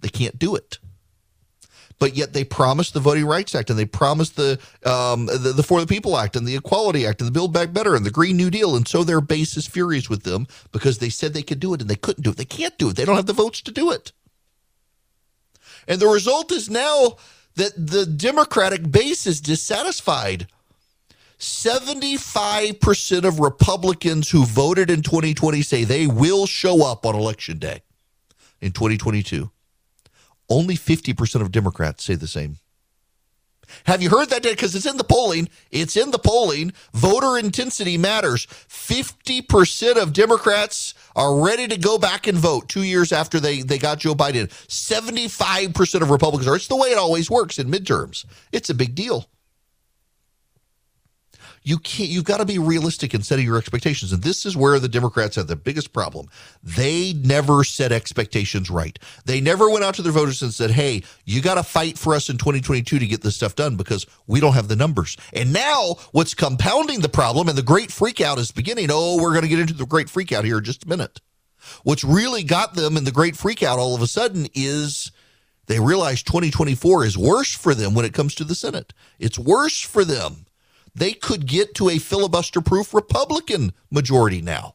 They 0.00 0.08
can't 0.08 0.38
do 0.38 0.56
it 0.56 0.78
but 1.98 2.16
yet 2.16 2.32
they 2.32 2.44
promised 2.44 2.94
the 2.94 3.00
Voting 3.00 3.26
Rights 3.26 3.54
Act 3.54 3.70
and 3.70 3.78
they 3.78 3.86
promised 3.86 4.36
the, 4.36 4.58
um, 4.84 5.26
the, 5.26 5.52
the 5.56 5.62
For 5.62 5.80
the 5.80 5.86
People 5.86 6.16
Act 6.16 6.36
and 6.36 6.46
the 6.46 6.56
Equality 6.56 7.06
Act 7.06 7.20
and 7.20 7.28
the 7.28 7.32
Build 7.32 7.52
Back 7.52 7.72
Better 7.72 7.94
and 7.94 8.04
the 8.04 8.10
Green 8.10 8.36
New 8.36 8.50
Deal, 8.50 8.76
and 8.76 8.86
so 8.86 9.02
their 9.02 9.20
base 9.20 9.56
is 9.56 9.66
furious 9.66 10.10
with 10.10 10.24
them 10.24 10.46
because 10.72 10.98
they 10.98 11.08
said 11.08 11.32
they 11.32 11.42
could 11.42 11.60
do 11.60 11.72
it 11.74 11.80
and 11.80 11.88
they 11.88 11.96
couldn't 11.96 12.22
do 12.22 12.30
it. 12.30 12.36
They 12.36 12.44
can't 12.44 12.76
do 12.78 12.90
it. 12.90 12.96
They 12.96 13.04
don't 13.04 13.16
have 13.16 13.26
the 13.26 13.32
votes 13.32 13.60
to 13.62 13.72
do 13.72 13.90
it. 13.90 14.12
And 15.88 16.00
the 16.00 16.08
result 16.08 16.52
is 16.52 16.68
now 16.68 17.16
that 17.54 17.72
the 17.76 18.04
Democratic 18.04 18.90
base 18.90 19.26
is 19.26 19.40
dissatisfied. 19.40 20.48
75% 21.38 23.24
of 23.24 23.40
Republicans 23.40 24.30
who 24.30 24.44
voted 24.44 24.90
in 24.90 25.02
2020 25.02 25.62
say 25.62 25.84
they 25.84 26.06
will 26.06 26.46
show 26.46 26.84
up 26.84 27.04
on 27.04 27.14
election 27.14 27.58
day 27.58 27.82
in 28.60 28.72
2022. 28.72 29.50
Only 30.48 30.76
50% 30.76 31.40
of 31.40 31.50
Democrats 31.50 32.04
say 32.04 32.14
the 32.14 32.26
same. 32.26 32.58
Have 33.84 34.02
you 34.02 34.10
heard 34.10 34.30
that? 34.30 34.42
Because 34.42 34.74
it's 34.74 34.86
in 34.86 34.96
the 34.96 35.04
polling. 35.04 35.48
It's 35.70 35.96
in 35.96 36.10
the 36.12 36.18
polling. 36.18 36.72
Voter 36.92 37.38
intensity 37.38 37.98
matters. 37.98 38.46
50% 38.46 40.00
of 40.00 40.12
Democrats 40.12 40.94
are 41.14 41.40
ready 41.40 41.66
to 41.68 41.76
go 41.76 41.98
back 41.98 42.26
and 42.26 42.38
vote 42.38 42.68
two 42.68 42.82
years 42.82 43.12
after 43.12 43.40
they, 43.40 43.62
they 43.62 43.78
got 43.78 43.98
Joe 43.98 44.14
Biden. 44.14 44.48
75% 44.68 46.02
of 46.02 46.10
Republicans 46.10 46.48
are. 46.48 46.56
It's 46.56 46.68
the 46.68 46.76
way 46.76 46.90
it 46.90 46.98
always 46.98 47.30
works 47.30 47.58
in 47.58 47.68
midterms. 47.68 48.24
It's 48.52 48.70
a 48.70 48.74
big 48.74 48.94
deal 48.94 49.26
you 51.66 51.78
can't 51.78 52.08
you've 52.08 52.24
got 52.24 52.36
to 52.36 52.44
be 52.44 52.60
realistic 52.60 53.12
in 53.12 53.22
setting 53.22 53.44
your 53.44 53.58
expectations. 53.58 54.12
And 54.12 54.22
this 54.22 54.46
is 54.46 54.56
where 54.56 54.78
the 54.78 54.88
democrats 54.88 55.34
have 55.34 55.48
the 55.48 55.56
biggest 55.56 55.92
problem. 55.92 56.28
They 56.62 57.12
never 57.12 57.64
set 57.64 57.90
expectations 57.90 58.70
right. 58.70 58.96
They 59.24 59.40
never 59.40 59.68
went 59.68 59.84
out 59.84 59.96
to 59.96 60.02
their 60.02 60.12
voters 60.12 60.40
and 60.42 60.54
said 60.54 60.70
hey 60.70 61.02
you 61.24 61.42
got 61.42 61.56
to 61.56 61.64
fight 61.64 61.98
for 61.98 62.14
us 62.14 62.30
in 62.30 62.38
2022 62.38 63.00
to 63.00 63.06
get 63.06 63.22
this 63.22 63.34
stuff 63.34 63.56
done 63.56 63.74
because 63.74 64.06
we 64.28 64.38
don't 64.38 64.54
have 64.54 64.68
the 64.68 64.76
numbers. 64.76 65.16
And 65.32 65.52
now 65.52 65.96
what's 66.12 66.34
compounding 66.34 67.00
the 67.00 67.08
problem 67.08 67.48
and 67.48 67.58
the 67.58 67.62
great 67.62 67.88
freakout 67.88 68.38
is 68.38 68.52
beginning 68.52 68.88
oh 68.92 69.20
we're 69.20 69.32
going 69.32 69.42
to 69.42 69.48
get 69.48 69.58
into 69.58 69.74
the 69.74 69.86
great 69.86 70.06
freakout 70.06 70.44
here 70.44 70.58
in 70.58 70.64
just 70.64 70.84
a 70.84 70.88
minute. 70.88 71.20
What's 71.82 72.04
really 72.04 72.44
got 72.44 72.74
them 72.74 72.96
in 72.96 73.02
the 73.02 73.10
great 73.10 73.34
freakout 73.34 73.78
all 73.78 73.96
of 73.96 74.02
a 74.02 74.06
sudden 74.06 74.46
is 74.54 75.10
they 75.66 75.80
realize 75.80 76.22
2024 76.22 77.06
is 77.06 77.18
worse 77.18 77.52
for 77.52 77.74
them 77.74 77.92
when 77.92 78.04
it 78.04 78.14
comes 78.14 78.36
to 78.36 78.44
the 78.44 78.54
senate. 78.54 78.92
It's 79.18 79.36
worse 79.36 79.80
for 79.80 80.04
them 80.04 80.45
they 80.96 81.12
could 81.12 81.46
get 81.46 81.74
to 81.74 81.90
a 81.90 81.98
filibuster 81.98 82.60
proof 82.60 82.94
Republican 82.94 83.72
majority 83.90 84.40
now. 84.40 84.74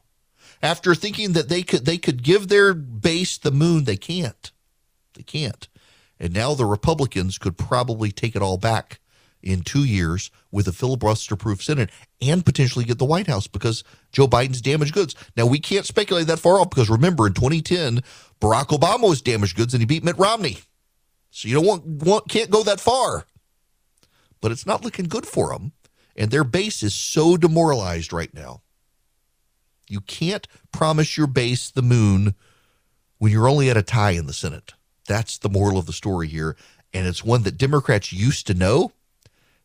After 0.62 0.94
thinking 0.94 1.32
that 1.32 1.48
they 1.48 1.62
could 1.62 1.84
they 1.84 1.98
could 1.98 2.22
give 2.22 2.48
their 2.48 2.72
base 2.72 3.36
the 3.36 3.50
moon, 3.50 3.84
they 3.84 3.96
can't. 3.96 4.52
They 5.14 5.24
can't. 5.24 5.68
And 6.20 6.32
now 6.32 6.54
the 6.54 6.64
Republicans 6.64 7.36
could 7.38 7.58
probably 7.58 8.12
take 8.12 8.36
it 8.36 8.42
all 8.42 8.56
back 8.56 9.00
in 9.42 9.62
two 9.62 9.84
years 9.84 10.30
with 10.52 10.68
a 10.68 10.72
filibuster 10.72 11.34
proof 11.34 11.62
Senate 11.62 11.90
and 12.20 12.46
potentially 12.46 12.84
get 12.84 12.98
the 12.98 13.04
White 13.04 13.26
House 13.26 13.48
because 13.48 13.82
Joe 14.12 14.28
Biden's 14.28 14.60
damaged 14.60 14.94
goods. 14.94 15.16
Now, 15.36 15.46
we 15.46 15.58
can't 15.58 15.84
speculate 15.84 16.28
that 16.28 16.38
far 16.38 16.60
off 16.60 16.70
because 16.70 16.88
remember, 16.88 17.26
in 17.26 17.34
2010, 17.34 18.02
Barack 18.40 18.68
Obama 18.68 19.08
was 19.08 19.20
damaged 19.20 19.56
goods 19.56 19.74
and 19.74 19.80
he 19.80 19.86
beat 19.86 20.04
Mitt 20.04 20.18
Romney. 20.18 20.58
So 21.30 21.48
you 21.48 21.54
don't 21.54 21.66
want, 21.66 21.84
want 21.84 22.28
can't 22.28 22.50
go 22.50 22.62
that 22.62 22.78
far. 22.78 23.24
But 24.40 24.52
it's 24.52 24.66
not 24.66 24.84
looking 24.84 25.06
good 25.06 25.26
for 25.26 25.52
them. 25.52 25.72
And 26.16 26.30
their 26.30 26.44
base 26.44 26.82
is 26.82 26.94
so 26.94 27.36
demoralized 27.36 28.12
right 28.12 28.32
now. 28.34 28.62
You 29.88 30.00
can't 30.00 30.46
promise 30.72 31.16
your 31.16 31.26
base 31.26 31.70
the 31.70 31.82
moon 31.82 32.34
when 33.18 33.32
you're 33.32 33.48
only 33.48 33.70
at 33.70 33.76
a 33.76 33.82
tie 33.82 34.12
in 34.12 34.26
the 34.26 34.32
Senate. 34.32 34.74
That's 35.06 35.38
the 35.38 35.48
moral 35.48 35.78
of 35.78 35.86
the 35.86 35.92
story 35.92 36.28
here. 36.28 36.56
And 36.94 37.06
it's 37.06 37.24
one 37.24 37.42
that 37.42 37.58
Democrats 37.58 38.12
used 38.12 38.46
to 38.46 38.54
know. 38.54 38.92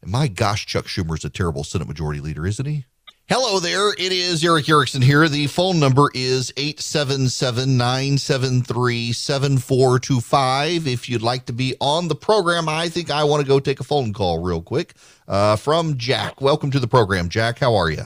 And 0.01 0.11
my 0.11 0.27
gosh, 0.27 0.65
Chuck 0.65 0.85
Schumer 0.85 1.17
is 1.17 1.25
a 1.25 1.29
terrible 1.29 1.63
Senate 1.63 1.87
Majority 1.87 2.19
Leader, 2.19 2.45
isn't 2.45 2.65
he? 2.65 2.85
Hello 3.29 3.59
there. 3.59 3.89
It 3.89 4.13
is 4.13 4.41
Erick 4.41 4.69
Erickson 4.69 5.01
here. 5.01 5.27
The 5.27 5.47
phone 5.47 5.81
number 5.81 6.09
is 6.13 6.53
877 6.55 7.75
973 7.75 9.11
7425. 9.11 10.87
If 10.87 11.09
you'd 11.09 11.21
like 11.21 11.45
to 11.47 11.51
be 11.51 11.75
on 11.81 12.07
the 12.07 12.15
program, 12.15 12.69
I 12.69 12.87
think 12.87 13.11
I 13.11 13.25
want 13.25 13.41
to 13.41 13.47
go 13.47 13.59
take 13.59 13.81
a 13.81 13.83
phone 13.83 14.13
call 14.13 14.41
real 14.41 14.61
quick 14.61 14.93
uh, 15.27 15.57
from 15.57 15.97
Jack. 15.97 16.39
Welcome 16.39 16.71
to 16.71 16.79
the 16.79 16.87
program, 16.87 17.27
Jack. 17.27 17.59
How 17.59 17.75
are 17.75 17.89
you? 17.89 18.03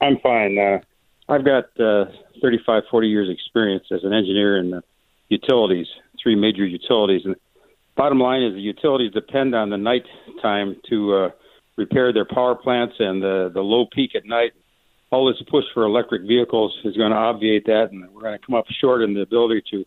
I'm 0.00 0.18
fine. 0.18 0.58
Uh, 0.58 0.80
I've 1.28 1.44
got 1.44 1.66
uh, 1.78 2.06
35, 2.42 2.82
40 2.90 3.06
years 3.06 3.30
experience 3.30 3.84
as 3.92 4.02
an 4.02 4.12
engineer 4.12 4.58
in 4.58 4.72
the 4.72 4.82
utilities, 5.28 5.86
three 6.20 6.34
major 6.34 6.66
utilities. 6.66 7.22
And 7.24 7.36
bottom 7.96 8.18
line 8.18 8.42
is 8.42 8.54
the 8.54 8.60
utilities 8.60 9.12
depend 9.12 9.54
on 9.54 9.70
the 9.70 9.78
night 9.78 10.06
time 10.42 10.80
to 10.88 11.14
uh, 11.14 11.30
repair 11.80 12.12
their 12.12 12.26
power 12.26 12.54
plants 12.54 12.94
and 12.98 13.22
the, 13.22 13.50
the 13.52 13.62
low 13.62 13.86
peak 13.90 14.10
at 14.14 14.26
night. 14.26 14.52
All 15.10 15.26
this 15.26 15.42
push 15.48 15.64
for 15.74 15.82
electric 15.84 16.22
vehicles 16.22 16.72
is 16.84 16.96
going 16.96 17.10
to 17.10 17.16
obviate 17.16 17.64
that, 17.66 17.88
and 17.90 18.08
we're 18.12 18.22
going 18.22 18.38
to 18.38 18.46
come 18.46 18.54
up 18.54 18.66
short 18.80 19.02
in 19.02 19.14
the 19.14 19.22
ability 19.22 19.62
to 19.72 19.84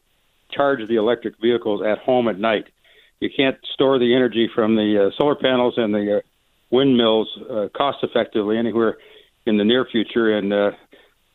charge 0.51 0.79
the 0.87 0.95
electric 0.95 1.35
vehicles 1.39 1.81
at 1.85 1.99
home 1.99 2.27
at 2.27 2.37
night. 2.39 2.65
You 3.19 3.29
can't 3.35 3.57
store 3.73 3.99
the 3.99 4.13
energy 4.13 4.49
from 4.53 4.75
the 4.75 4.89
uh, 5.07 5.17
solar 5.17 5.35
panels 5.35 5.75
and 5.77 5.93
the 5.93 6.17
uh, 6.17 6.21
windmills 6.71 7.29
uh, 7.49 7.67
cost 7.77 7.99
effectively 8.03 8.57
anywhere 8.57 8.97
in 9.45 9.57
the 9.57 9.63
near 9.63 9.85
future, 9.89 10.37
and 10.37 10.51
uh, 10.51 10.71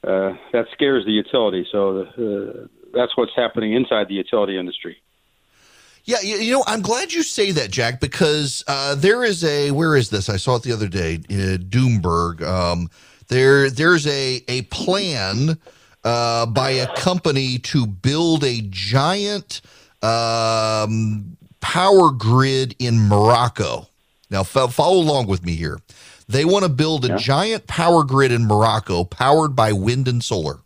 uh, 0.05 0.33
that 0.53 0.67
scares 0.75 1.05
the 1.07 1.12
utility. 1.12 1.67
So 1.73 2.03
uh, 2.03 2.67
that's 2.93 3.17
what's 3.17 3.33
happening 3.37 3.73
inside 3.73 4.09
the 4.09 4.15
utility 4.15 4.59
industry. 4.59 4.97
Yeah, 6.05 6.21
you 6.23 6.52
know, 6.52 6.64
I'm 6.67 6.81
glad 6.81 7.12
you 7.12 7.23
say 7.23 7.50
that, 7.52 7.71
Jack, 7.71 8.00
because 8.00 8.64
uh, 8.67 8.95
there 8.95 9.25
is 9.25 9.45
a 9.45 9.71
where 9.73 9.95
is 9.95 10.09
this? 10.09 10.28
I 10.31 10.37
saw 10.38 10.57
it 10.57 10.62
the 10.62 10.73
other 10.73 10.88
day, 10.88 11.17
uh, 11.31 11.59
Doomberg. 11.59 12.43
Um, 12.43 12.88
There, 13.28 13.69
there's 13.69 14.07
a 14.07 14.43
a 14.49 14.62
plan 14.62 15.59
uh, 16.05 16.47
by 16.47 16.71
a 16.71 16.87
company 16.97 17.59
to 17.59 17.87
build 17.87 18.43
a 18.43 18.62
giant 18.71 19.61
um, 20.02 21.37
power 21.61 22.11
grid 22.11 22.75
in 22.78 22.99
Morocco. 23.09 23.87
Now, 24.31 24.45
fo- 24.45 24.69
follow 24.69 25.02
along 25.02 25.26
with 25.26 25.45
me 25.45 25.57
here. 25.57 25.78
They 26.26 26.45
want 26.47 26.62
to 26.64 26.71
build 26.71 27.05
a 27.05 27.09
Yeah. 27.09 27.17
giant 27.17 27.67
power 27.67 28.02
grid 28.05 28.33
in 28.33 28.47
Morocco 28.47 29.05
powered 29.05 29.55
by 29.55 29.73
wind 29.73 30.09
and 30.09 30.25
solar, 30.25 30.61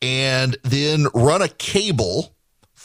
and 0.00 0.56
then 0.62 1.06
run 1.14 1.42
a 1.42 1.48
cable 1.48 2.34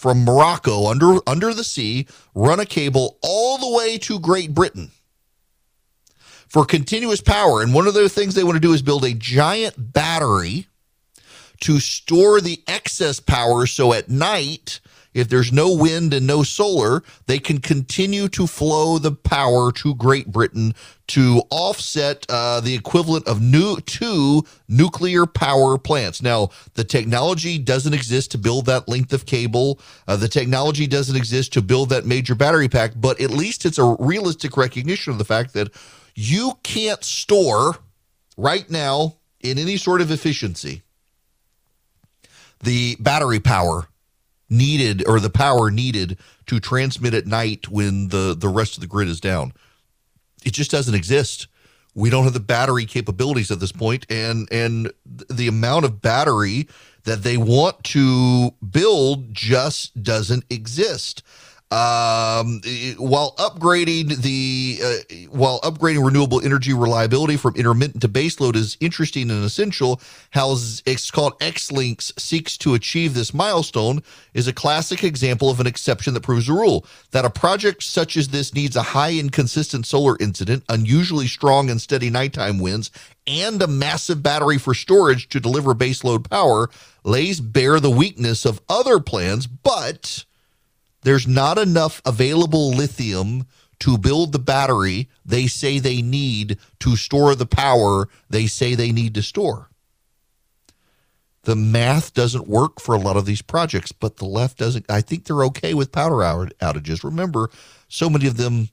from 0.06 0.24
Morocco 0.24 0.86
under 0.86 1.18
under 1.26 1.52
the 1.52 1.64
sea, 1.64 2.06
run 2.36 2.60
a 2.60 2.66
cable 2.68 3.18
all 3.24 3.58
the 3.58 3.76
way 3.76 3.98
to 3.98 4.20
Great 4.20 4.54
Britain 4.54 4.92
for 6.48 6.64
continuous 6.64 7.22
power. 7.22 7.64
And 7.64 7.74
one 7.74 7.88
of 7.88 7.96
the 7.96 8.08
things 8.08 8.36
they 8.36 8.44
want 8.44 8.56
to 8.56 8.60
do 8.60 8.74
is 8.74 8.84
build 8.84 9.04
a 9.04 9.16
giant 9.16 9.94
battery 9.94 10.68
to 11.62 11.80
store 11.80 12.40
the 12.40 12.62
excess 12.68 13.20
power 13.20 13.66
so 13.66 13.94
at 13.94 14.08
night 14.08 14.80
if 15.16 15.30
there's 15.30 15.52
no 15.52 15.74
wind 15.74 16.14
and 16.14 16.28
no 16.28 16.44
solar 16.44 17.02
they 17.26 17.40
can 17.40 17.60
continue 17.60 18.28
to 18.28 18.46
flow 18.46 19.00
the 19.00 19.12
power 19.12 19.72
to 19.72 19.96
great 19.96 20.32
britain 20.32 20.76
to 21.08 21.42
offset 21.52 22.26
uh, 22.30 22.60
the 22.60 22.74
equivalent 22.74 23.28
of 23.28 23.42
new 23.42 23.78
two 23.82 24.44
nuclear 24.68 25.26
power 25.26 25.78
plants. 25.78 26.22
Now 26.22 26.50
the 26.74 26.84
technology 26.84 27.58
doesn't 27.58 27.94
exist 27.94 28.32
to 28.32 28.38
build 28.38 28.66
that 28.66 28.88
length 28.88 29.14
of 29.14 29.26
cable. 29.26 29.80
Uh, 30.08 30.16
the 30.16 30.28
technology 30.28 30.88
doesn't 30.88 31.16
exist 31.16 31.54
to 31.54 31.62
build 31.62 31.90
that 31.90 32.06
major 32.06 32.36
battery 32.36 32.68
pack 32.68 32.92
but 32.96 33.20
at 33.22 33.32
least 33.32 33.66
it's 33.66 33.78
a 33.78 33.96
realistic 34.00 34.58
recognition 34.58 35.12
of 35.12 35.18
the 35.20 35.26
fact 35.26 35.54
that 35.54 35.70
you 36.16 36.54
can't 36.64 37.04
store 37.04 37.78
right 38.38 38.70
now 38.70 39.16
in 39.42 39.58
any 39.58 39.78
sort 39.78 40.02
of 40.02 40.12
efficiency 40.12 40.82
the 42.62 42.96
battery 43.00 43.40
power 43.40 43.88
needed 44.50 45.04
or 45.08 45.20
the 45.20 45.30
power 45.30 45.72
needed 45.72 46.18
to 46.48 46.60
transmit 46.60 47.14
at 47.14 47.26
night 47.26 47.70
when 47.70 48.10
the 48.10 48.36
the 48.38 48.50
rest 48.50 48.76
of 48.76 48.82
the 48.82 48.88
grid 48.88 49.08
is 49.08 49.20
down. 49.20 49.54
It 50.44 50.54
just 50.54 50.72
doesn't 50.72 50.94
exist. 50.94 51.48
We 51.96 52.10
don't 52.10 52.26
have 52.26 52.34
the 52.34 52.40
battery 52.40 52.86
capabilities 52.86 53.52
at 53.52 53.60
this 53.60 53.72
point 53.72 54.06
and 54.10 54.48
and 54.52 54.92
the 55.08 55.48
amount 55.48 55.86
of 55.86 56.02
battery 56.02 56.68
that 57.04 57.24
they 57.24 57.38
want 57.38 57.84
to 57.86 58.52
build 58.70 59.34
just 59.34 60.02
doesn't 60.04 60.44
exist 60.50 61.24
um, 61.76 62.62
while 62.98 63.36
upgrading 63.38 64.22
the 64.22 64.80
uh, 64.82 65.28
while 65.30 65.60
upgrading 65.60 66.06
renewable 66.06 66.40
energy 66.42 66.74
reliability 66.74 67.36
from 67.36 67.54
intermittent 67.58 68.02
to 68.02 68.08
baseload 68.08 68.56
is 68.56 68.78
interesting 68.80 69.30
and 69.30 69.44
essential, 69.44 70.00
how 70.30 70.54
it's 70.54 71.12
called 71.12 71.38
Xlinks 71.40 72.18
seeks 72.18 72.58
to 72.60 72.76
achieve 72.76 73.14
this 73.14 73.34
milestone 73.34 74.02
is 74.34 74.48
a 74.48 74.54
classic 74.54 75.04
example 75.04 75.50
of 75.50 75.60
an 75.60 75.68
exception 75.68 76.14
that 76.14 76.24
proves 76.24 76.48
the 76.48 76.54
rule. 76.54 76.86
That 77.12 77.26
a 77.26 77.30
project 77.30 77.84
such 77.84 78.16
as 78.16 78.30
this 78.30 78.54
needs 78.54 78.78
a 78.78 78.82
high 78.82 79.10
and 79.10 79.30
consistent 79.30 79.86
solar 79.86 80.16
incident, 80.22 80.64
unusually 80.70 81.28
strong 81.28 81.70
and 81.70 81.82
steady 81.82 82.10
nighttime 82.10 82.58
winds, 82.58 82.90
and 83.28 83.62
a 83.62 83.68
massive 83.68 84.24
battery 84.24 84.60
for 84.60 84.74
storage 84.74 85.28
to 85.28 85.42
deliver 85.42 85.76
baseload 85.76 86.30
power 86.30 86.70
lays 87.04 87.42
bare 87.42 87.82
the 87.82 87.92
weakness 87.92 88.46
of 88.46 88.62
other 88.70 89.02
plans, 89.02 89.46
but 89.46 90.24
there's 91.06 91.28
not 91.28 91.60
enough 91.60 92.02
available 92.04 92.72
lithium 92.72 93.46
to 93.80 93.96
build 93.96 94.32
the 94.32 94.40
battery 94.40 95.08
they 95.24 95.46
say 95.46 95.78
they 95.78 96.02
need 96.02 96.58
to 96.80 96.96
store 96.96 97.36
the 97.36 97.46
power 97.46 98.10
they 98.28 98.48
say 98.48 98.74
they 98.74 98.92
need 98.92 99.14
to 99.14 99.22
store. 99.22 99.70
The 101.44 101.56
math 101.56 102.16
doesn't 102.16 102.48
work 102.48 102.82
for 102.82 102.96
a 102.96 103.00
lot 103.00 103.18
of 103.18 103.28
these 103.28 103.44
projects, 103.44 103.92
but 103.92 104.18
the 104.18 104.26
left 104.26 104.58
doesn't. 104.58 104.90
I 104.90 105.02
think 105.02 105.26
they're 105.26 105.44
okay 105.44 105.76
with 105.76 105.92
power 105.92 106.24
out- 106.24 106.54
outages. 106.60 107.04
Remember, 107.04 107.52
so 107.88 108.10
many 108.10 108.26
of 108.26 108.38
them 108.38 108.70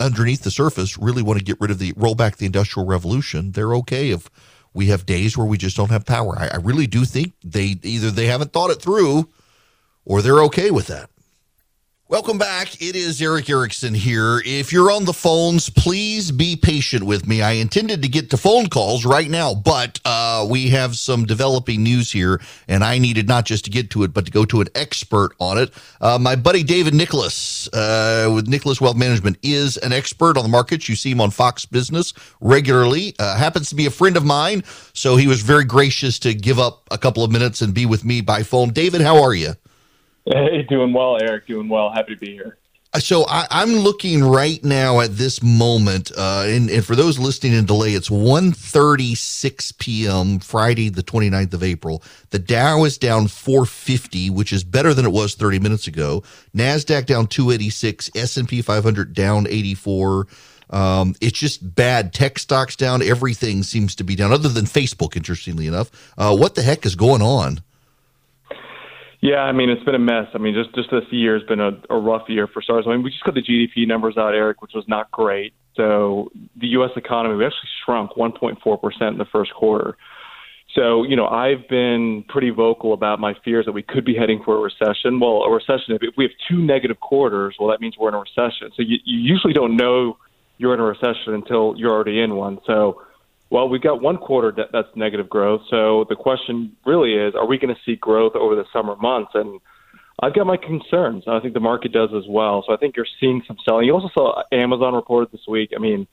underneath 0.00 0.42
the 0.42 0.50
surface 0.50 0.98
really 0.98 1.22
want 1.22 1.38
to 1.38 1.44
get 1.44 1.60
rid 1.60 1.70
of 1.70 1.78
the 1.78 1.92
roll 1.96 2.16
back 2.16 2.38
the 2.38 2.46
industrial 2.46 2.88
revolution. 2.88 3.52
They're 3.52 3.76
okay 3.76 4.10
if 4.10 4.28
we 4.74 4.86
have 4.86 5.06
days 5.06 5.38
where 5.38 5.46
we 5.46 5.58
just 5.58 5.76
don't 5.76 5.92
have 5.92 6.04
power. 6.04 6.36
I, 6.36 6.48
I 6.48 6.56
really 6.56 6.88
do 6.88 7.04
think 7.04 7.34
they 7.44 7.76
either 7.84 8.10
they 8.10 8.26
haven't 8.26 8.52
thought 8.52 8.70
it 8.70 8.82
through 8.82 9.28
or 10.04 10.22
they're 10.22 10.42
okay 10.42 10.72
with 10.72 10.88
that. 10.88 11.08
Welcome 12.08 12.38
back. 12.38 12.80
It 12.80 12.94
is 12.94 13.20
Erick 13.20 13.50
Erickson 13.50 13.92
here. 13.92 14.40
If 14.46 14.72
you're 14.72 14.92
on 14.92 15.06
the 15.06 15.12
phones, 15.12 15.68
please 15.68 16.30
be 16.30 16.54
patient 16.54 17.02
with 17.02 17.26
me. 17.26 17.42
I 17.42 17.54
intended 17.54 18.00
to 18.02 18.08
get 18.08 18.30
to 18.30 18.36
phone 18.36 18.68
calls 18.68 19.04
right 19.04 19.28
now, 19.28 19.56
but 19.56 19.98
uh, 20.04 20.46
we 20.48 20.68
have 20.68 20.94
some 20.94 21.24
developing 21.24 21.82
news 21.82 22.12
here, 22.12 22.40
and 22.68 22.84
I 22.84 22.98
needed 22.98 23.26
not 23.26 23.44
just 23.44 23.64
to 23.64 23.72
get 23.72 23.90
to 23.90 24.04
it, 24.04 24.12
but 24.14 24.24
to 24.26 24.30
go 24.30 24.44
to 24.44 24.60
an 24.60 24.68
expert 24.76 25.32
on 25.40 25.58
it. 25.58 25.74
Uh, 26.00 26.16
my 26.16 26.36
buddy 26.36 26.62
David 26.62 26.94
Nicholas 26.94 27.66
uh, 27.72 28.30
with 28.32 28.46
Nicholas 28.46 28.80
Wealth 28.80 28.96
Management 28.96 29.36
is 29.42 29.76
an 29.78 29.92
expert 29.92 30.36
on 30.36 30.44
the 30.44 30.48
markets. 30.48 30.88
You 30.88 30.94
see 30.94 31.10
him 31.10 31.20
on 31.20 31.32
Fox 31.32 31.66
Business 31.66 32.14
regularly. 32.40 33.16
Uh, 33.18 33.36
happens 33.36 33.68
to 33.70 33.74
be 33.74 33.86
a 33.86 33.90
friend 33.90 34.16
of 34.16 34.24
mine, 34.24 34.62
so 34.92 35.16
he 35.16 35.26
was 35.26 35.42
very 35.42 35.64
gracious 35.64 36.20
to 36.20 36.34
give 36.34 36.60
up 36.60 36.86
a 36.92 36.98
couple 36.98 37.24
of 37.24 37.32
minutes 37.32 37.62
and 37.62 37.74
be 37.74 37.84
with 37.84 38.04
me 38.04 38.20
by 38.20 38.44
phone. 38.44 38.70
David, 38.70 39.00
how 39.00 39.20
are 39.20 39.34
you? 39.34 39.54
Hey, 40.26 40.62
doing 40.62 40.92
well, 40.92 41.22
Erick. 41.22 41.46
Doing 41.46 41.68
well. 41.68 41.90
Happy 41.90 42.14
to 42.14 42.20
be 42.20 42.32
here. 42.32 42.58
So 42.98 43.26
I, 43.28 43.46
I'm 43.50 43.74
looking 43.74 44.24
right 44.24 44.62
now 44.64 45.00
at 45.00 45.16
this 45.16 45.42
moment, 45.42 46.10
uh, 46.16 46.44
and, 46.46 46.70
and 46.70 46.84
for 46.84 46.96
those 46.96 47.18
listening 47.18 47.52
in 47.52 47.66
delay, 47.66 47.92
it's 47.92 48.08
1.36 48.08 49.78
p.m. 49.78 50.38
Friday, 50.38 50.88
the 50.88 51.02
29th 51.02 51.52
of 51.52 51.62
April. 51.62 52.02
The 52.30 52.38
Dow 52.38 52.84
is 52.84 52.96
down 52.96 53.28
450, 53.28 54.30
which 54.30 54.52
is 54.52 54.64
better 54.64 54.94
than 54.94 55.04
it 55.04 55.12
was 55.12 55.34
30 55.34 55.58
minutes 55.58 55.86
ago. 55.86 56.22
Nasdaq 56.56 57.04
down 57.04 57.26
286, 57.26 58.10
S&P 58.14 58.62
500 58.62 59.12
down 59.12 59.46
84. 59.46 60.26
Um, 60.70 61.14
it's 61.20 61.38
just 61.38 61.74
bad. 61.74 62.14
Tech 62.14 62.38
stocks 62.38 62.76
down. 62.76 63.02
Everything 63.02 63.62
seems 63.62 63.94
to 63.96 64.04
be 64.04 64.16
down, 64.16 64.32
other 64.32 64.48
than 64.48 64.64
Facebook. 64.64 65.16
Interestingly 65.16 65.66
enough, 65.66 65.90
uh, 66.16 66.34
what 66.34 66.54
the 66.54 66.62
heck 66.62 66.86
is 66.86 66.94
going 66.94 67.22
on? 67.22 67.60
Yeah, 69.20 69.40
I 69.40 69.52
mean 69.52 69.70
it's 69.70 69.82
been 69.84 69.94
a 69.94 70.00
mess. 70.00 70.26
I 70.34 70.38
mean 70.38 70.54
just 70.54 70.74
just 70.74 70.90
this 70.90 71.04
year 71.10 71.38
has 71.38 71.46
been 71.46 71.60
a, 71.60 71.72
a 71.90 71.98
rough 71.98 72.28
year 72.28 72.46
for 72.46 72.62
stars. 72.62 72.84
I 72.86 72.90
mean 72.90 73.02
we 73.02 73.10
just 73.10 73.24
got 73.24 73.34
the 73.34 73.42
GDP 73.42 73.86
numbers 73.86 74.16
out, 74.16 74.34
Erick, 74.34 74.62
which 74.62 74.72
was 74.74 74.84
not 74.88 75.10
great. 75.10 75.54
So 75.74 76.30
the 76.60 76.68
U.S. 76.68 76.90
economy 76.96 77.36
we 77.36 77.44
actually 77.44 77.68
shrunk 77.84 78.12
1.4 78.12 78.80
percent 78.80 79.12
in 79.12 79.18
the 79.18 79.26
first 79.26 79.52
quarter. 79.54 79.96
So 80.74 81.02
you 81.04 81.16
know 81.16 81.26
I've 81.26 81.68
been 81.68 82.24
pretty 82.28 82.50
vocal 82.50 82.92
about 82.92 83.18
my 83.18 83.34
fears 83.44 83.64
that 83.66 83.72
we 83.72 83.82
could 83.82 84.04
be 84.04 84.14
heading 84.14 84.42
for 84.44 84.56
a 84.56 84.60
recession. 84.60 85.18
Well, 85.20 85.42
a 85.42 85.50
recession 85.50 85.98
if 86.00 86.14
we 86.16 86.24
have 86.24 86.32
two 86.48 86.58
negative 86.58 87.00
quarters, 87.00 87.56
well 87.58 87.70
that 87.70 87.80
means 87.80 87.96
we're 87.98 88.08
in 88.08 88.14
a 88.14 88.20
recession. 88.20 88.70
So 88.76 88.82
you, 88.82 88.98
you 89.04 89.18
usually 89.18 89.54
don't 89.54 89.76
know 89.76 90.18
you're 90.58 90.74
in 90.74 90.80
a 90.80 90.84
recession 90.84 91.34
until 91.34 91.74
you're 91.76 91.90
already 91.90 92.20
in 92.20 92.34
one. 92.34 92.58
So 92.66 93.02
well, 93.50 93.68
we've 93.68 93.82
got 93.82 94.02
one 94.02 94.16
quarter 94.16 94.52
that, 94.56 94.68
that's 94.72 94.88
negative 94.96 95.28
growth. 95.28 95.62
So 95.70 96.04
the 96.08 96.16
question 96.16 96.76
really 96.84 97.14
is, 97.14 97.34
are 97.34 97.46
we 97.46 97.58
going 97.58 97.74
to 97.74 97.80
see 97.84 97.96
growth 97.96 98.34
over 98.34 98.56
the 98.56 98.64
summer 98.72 98.96
months? 98.96 99.32
And 99.34 99.60
I've 100.20 100.34
got 100.34 100.46
my 100.46 100.56
concerns. 100.56 101.24
I 101.28 101.40
think 101.40 101.54
the 101.54 101.60
market 101.60 101.92
does 101.92 102.10
as 102.16 102.24
well. 102.28 102.64
So 102.66 102.72
I 102.72 102.76
think 102.76 102.96
you're 102.96 103.06
seeing 103.20 103.42
some 103.46 103.56
selling. 103.64 103.86
You 103.86 103.94
also 103.94 104.10
saw 104.14 104.42
Amazon 104.50 104.94
reported 104.94 105.30
this 105.30 105.42
week. 105.46 105.70
I 105.76 105.78
mean, 105.78 106.06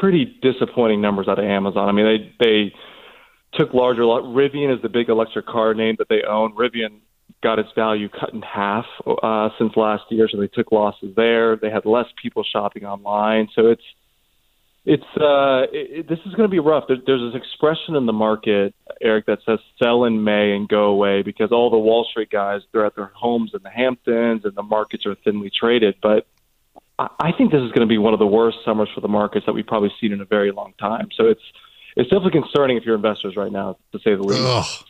pretty 0.00 0.38
disappointing 0.42 1.00
numbers 1.00 1.28
out 1.28 1.38
of 1.38 1.44
Amazon. 1.44 1.88
I 1.88 1.92
mean, 1.92 2.32
they 2.38 2.44
they 2.44 2.72
took 3.58 3.74
larger. 3.74 4.02
Rivian 4.02 4.74
is 4.74 4.82
the 4.82 4.88
big 4.88 5.08
electric 5.08 5.46
car 5.46 5.74
name 5.74 5.96
that 5.98 6.08
they 6.08 6.22
own. 6.28 6.54
Rivian 6.54 7.00
got 7.42 7.58
its 7.58 7.70
value 7.74 8.08
cut 8.08 8.32
in 8.32 8.42
half 8.42 8.84
uh, 9.22 9.48
since 9.58 9.72
last 9.76 10.04
year, 10.10 10.28
so 10.30 10.38
they 10.38 10.46
took 10.46 10.70
losses 10.70 11.14
there. 11.16 11.56
They 11.56 11.70
had 11.70 11.84
less 11.84 12.06
people 12.20 12.44
shopping 12.44 12.84
online, 12.84 13.48
so 13.54 13.66
it's 13.66 13.82
it's 14.84 15.02
uh, 15.16 15.70
it, 15.72 16.08
this 16.08 16.18
is 16.26 16.34
going 16.34 16.48
to 16.48 16.52
be 16.52 16.58
rough. 16.58 16.84
There, 16.88 16.96
there's 17.06 17.32
this 17.32 17.40
expression 17.40 17.94
in 17.94 18.06
the 18.06 18.12
market, 18.12 18.74
Erick, 19.00 19.26
that 19.26 19.38
says 19.46 19.60
"sell 19.80 20.04
in 20.04 20.24
May 20.24 20.56
and 20.56 20.68
go 20.68 20.86
away" 20.86 21.22
because 21.22 21.52
all 21.52 21.70
the 21.70 21.78
Wall 21.78 22.06
Street 22.10 22.30
guys 22.30 22.62
they're 22.72 22.84
at 22.84 22.96
their 22.96 23.12
homes 23.14 23.52
in 23.54 23.62
the 23.62 23.70
Hamptons 23.70 24.44
and 24.44 24.54
the 24.54 24.62
markets 24.62 25.06
are 25.06 25.14
thinly 25.24 25.50
traded. 25.50 25.96
But 26.02 26.26
I, 26.98 27.08
I 27.20 27.32
think 27.32 27.52
this 27.52 27.62
is 27.62 27.70
going 27.70 27.86
to 27.86 27.90
be 27.92 27.98
one 27.98 28.12
of 28.12 28.18
the 28.18 28.26
worst 28.26 28.58
summers 28.64 28.88
for 28.92 29.00
the 29.00 29.08
markets 29.08 29.46
that 29.46 29.52
we've 29.52 29.66
probably 29.66 29.92
seen 30.00 30.12
in 30.12 30.20
a 30.20 30.24
very 30.26 30.50
long 30.50 30.74
time. 30.80 31.08
So 31.16 31.26
it's 31.26 31.42
it's 31.96 32.10
definitely 32.10 32.40
concerning 32.40 32.76
if 32.76 32.84
you're 32.84 32.96
investors 32.96 33.36
right 33.36 33.52
now, 33.52 33.78
to 33.92 33.98
say 34.00 34.16
the 34.16 34.22
least. 34.22 34.42
Ugh. 34.44 34.86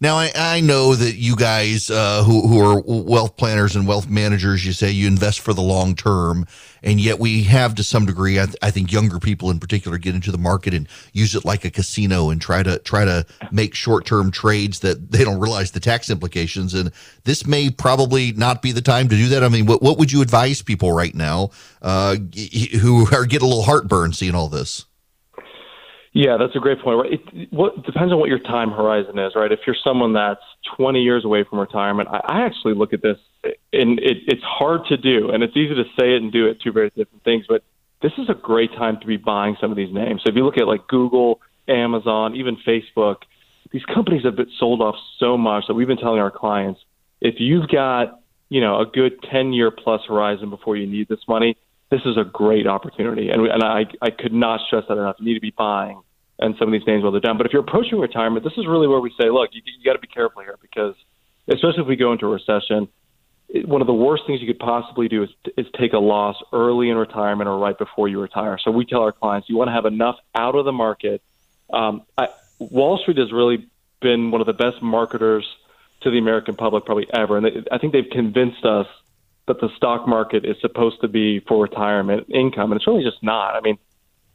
Now 0.00 0.16
I, 0.16 0.32
I 0.34 0.60
know 0.60 0.94
that 0.94 1.14
you 1.14 1.36
guys 1.36 1.90
uh, 1.90 2.22
who 2.24 2.46
who 2.48 2.60
are 2.60 2.82
wealth 2.86 3.36
planners 3.36 3.76
and 3.76 3.86
wealth 3.86 4.08
managers, 4.08 4.64
you 4.64 4.72
say 4.72 4.90
you 4.90 5.06
invest 5.06 5.40
for 5.40 5.54
the 5.54 5.62
long 5.62 5.94
term, 5.94 6.46
and 6.82 7.00
yet 7.00 7.18
we 7.18 7.44
have 7.44 7.74
to 7.76 7.84
some 7.84 8.04
degree. 8.04 8.40
I, 8.40 8.46
th- 8.46 8.56
I 8.60 8.70
think 8.70 8.92
younger 8.92 9.18
people 9.18 9.50
in 9.50 9.60
particular 9.60 9.98
get 9.98 10.14
into 10.14 10.32
the 10.32 10.38
market 10.38 10.74
and 10.74 10.88
use 11.12 11.34
it 11.34 11.44
like 11.44 11.64
a 11.64 11.70
casino 11.70 12.30
and 12.30 12.40
try 12.40 12.62
to 12.62 12.78
try 12.80 13.04
to 13.04 13.24
make 13.50 13.74
short 13.74 14.04
term 14.04 14.30
trades 14.30 14.80
that 14.80 15.10
they 15.10 15.24
don't 15.24 15.40
realize 15.40 15.70
the 15.70 15.80
tax 15.80 16.10
implications. 16.10 16.74
And 16.74 16.90
this 17.24 17.46
may 17.46 17.70
probably 17.70 18.32
not 18.32 18.62
be 18.62 18.72
the 18.72 18.82
time 18.82 19.08
to 19.08 19.16
do 19.16 19.28
that. 19.28 19.44
I 19.44 19.48
mean, 19.48 19.66
what 19.66 19.82
what 19.82 19.98
would 19.98 20.12
you 20.12 20.22
advise 20.22 20.60
people 20.60 20.92
right 20.92 21.14
now 21.14 21.50
uh, 21.82 22.16
who 22.80 23.06
are 23.12 23.24
get 23.24 23.42
a 23.42 23.46
little 23.46 23.62
heartburn 23.62 24.12
seeing 24.12 24.34
all 24.34 24.48
this? 24.48 24.86
Yeah, 26.14 26.36
that's 26.38 26.54
a 26.54 26.60
great 26.60 26.80
point. 26.80 26.96
Right? 26.96 27.12
It 27.12 27.52
what 27.52 27.84
depends 27.84 28.12
on 28.12 28.20
what 28.20 28.28
your 28.28 28.38
time 28.38 28.70
horizon 28.70 29.18
is, 29.18 29.32
right? 29.34 29.50
If 29.50 29.60
you're 29.66 29.76
someone 29.82 30.12
that's 30.12 30.40
20 30.76 31.02
years 31.02 31.24
away 31.24 31.42
from 31.42 31.58
retirement, 31.58 32.08
I, 32.08 32.20
I 32.24 32.46
actually 32.46 32.74
look 32.74 32.92
at 32.92 33.02
this, 33.02 33.18
and 33.72 33.98
it, 33.98 34.18
it's 34.28 34.42
hard 34.42 34.82
to 34.90 34.96
do, 34.96 35.30
and 35.30 35.42
it's 35.42 35.56
easy 35.56 35.74
to 35.74 35.82
say 35.98 36.14
it 36.14 36.22
and 36.22 36.32
do 36.32 36.46
it, 36.46 36.60
two 36.62 36.70
very 36.70 36.90
different 36.90 37.24
things. 37.24 37.46
But 37.48 37.64
this 38.00 38.12
is 38.16 38.30
a 38.30 38.34
great 38.34 38.70
time 38.72 39.00
to 39.00 39.06
be 39.08 39.16
buying 39.16 39.56
some 39.60 39.72
of 39.72 39.76
these 39.76 39.92
names. 39.92 40.22
So 40.24 40.30
if 40.30 40.36
you 40.36 40.44
look 40.44 40.56
at 40.56 40.68
like 40.68 40.86
Google, 40.86 41.40
Amazon, 41.66 42.36
even 42.36 42.58
Facebook, 42.64 43.16
these 43.72 43.84
companies 43.92 44.22
have 44.22 44.36
been 44.36 44.50
sold 44.60 44.82
off 44.82 44.94
so 45.18 45.36
much 45.36 45.64
that 45.66 45.74
we've 45.74 45.88
been 45.88 45.98
telling 45.98 46.20
our 46.20 46.30
clients, 46.30 46.80
if 47.20 47.34
you've 47.38 47.66
got 47.66 48.20
you 48.50 48.60
know 48.60 48.80
a 48.80 48.86
good 48.86 49.20
10 49.32 49.52
year 49.52 49.72
plus 49.72 50.02
horizon 50.06 50.48
before 50.48 50.76
you 50.76 50.86
need 50.86 51.08
this 51.08 51.26
money, 51.26 51.56
this 51.90 52.00
is 52.04 52.16
a 52.16 52.24
great 52.24 52.66
opportunity. 52.66 53.30
And, 53.30 53.46
and 53.46 53.62
I, 53.62 53.86
I 54.00 54.10
could 54.10 54.32
not 54.32 54.60
stress 54.66 54.84
that 54.88 54.98
enough. 54.98 55.16
You 55.18 55.26
need 55.26 55.34
to 55.34 55.40
be 55.40 55.54
buying 55.56 56.00
and 56.38 56.56
some 56.58 56.68
of 56.68 56.72
these 56.72 56.86
names 56.86 57.02
while 57.02 57.12
they're 57.12 57.20
down. 57.20 57.36
But 57.36 57.46
if 57.46 57.52
you're 57.52 57.62
approaching 57.62 57.98
retirement, 57.98 58.44
this 58.44 58.54
is 58.56 58.66
really 58.66 58.88
where 58.88 59.00
we 59.00 59.10
say, 59.20 59.30
look, 59.30 59.50
you, 59.52 59.62
you 59.64 59.84
got 59.84 59.92
to 59.94 60.00
be 60.00 60.08
careful 60.08 60.42
here 60.42 60.58
because, 60.60 60.94
especially 61.48 61.82
if 61.82 61.86
we 61.86 61.96
go 61.96 62.12
into 62.12 62.26
a 62.26 62.30
recession, 62.30 62.88
it, 63.48 63.68
one 63.68 63.80
of 63.80 63.86
the 63.86 63.94
worst 63.94 64.24
things 64.26 64.40
you 64.40 64.46
could 64.46 64.58
possibly 64.58 65.08
do 65.08 65.22
is, 65.22 65.30
is 65.56 65.66
take 65.78 65.92
a 65.92 65.98
loss 65.98 66.36
early 66.52 66.90
in 66.90 66.96
retirement 66.96 67.48
or 67.48 67.58
right 67.58 67.78
before 67.78 68.08
you 68.08 68.20
retire. 68.20 68.58
So 68.62 68.70
we 68.70 68.84
tell 68.84 69.02
our 69.02 69.12
clients, 69.12 69.48
you 69.48 69.56
want 69.56 69.68
to 69.68 69.72
have 69.72 69.86
enough 69.86 70.16
out 70.34 70.56
of 70.56 70.64
the 70.64 70.72
market. 70.72 71.22
Um, 71.72 72.02
I, 72.18 72.28
Wall 72.58 72.98
Street 72.98 73.18
has 73.18 73.32
really 73.32 73.68
been 74.00 74.30
one 74.30 74.40
of 74.40 74.46
the 74.46 74.52
best 74.52 74.82
marketers 74.82 75.46
to 76.00 76.10
the 76.10 76.18
American 76.18 76.56
public 76.56 76.84
probably 76.84 77.06
ever, 77.12 77.36
and 77.36 77.46
they, 77.46 77.64
I 77.70 77.78
think 77.78 77.92
they've 77.92 78.10
convinced 78.10 78.64
us 78.64 78.86
that 79.46 79.60
the 79.60 79.68
stock 79.76 80.08
market 80.08 80.44
is 80.44 80.56
supposed 80.60 81.00
to 81.02 81.08
be 81.08 81.40
for 81.40 81.62
retirement 81.62 82.26
income, 82.30 82.72
and 82.72 82.80
it's 82.80 82.86
really 82.86 83.04
just 83.04 83.22
not. 83.22 83.54
I 83.54 83.60
mean, 83.60 83.78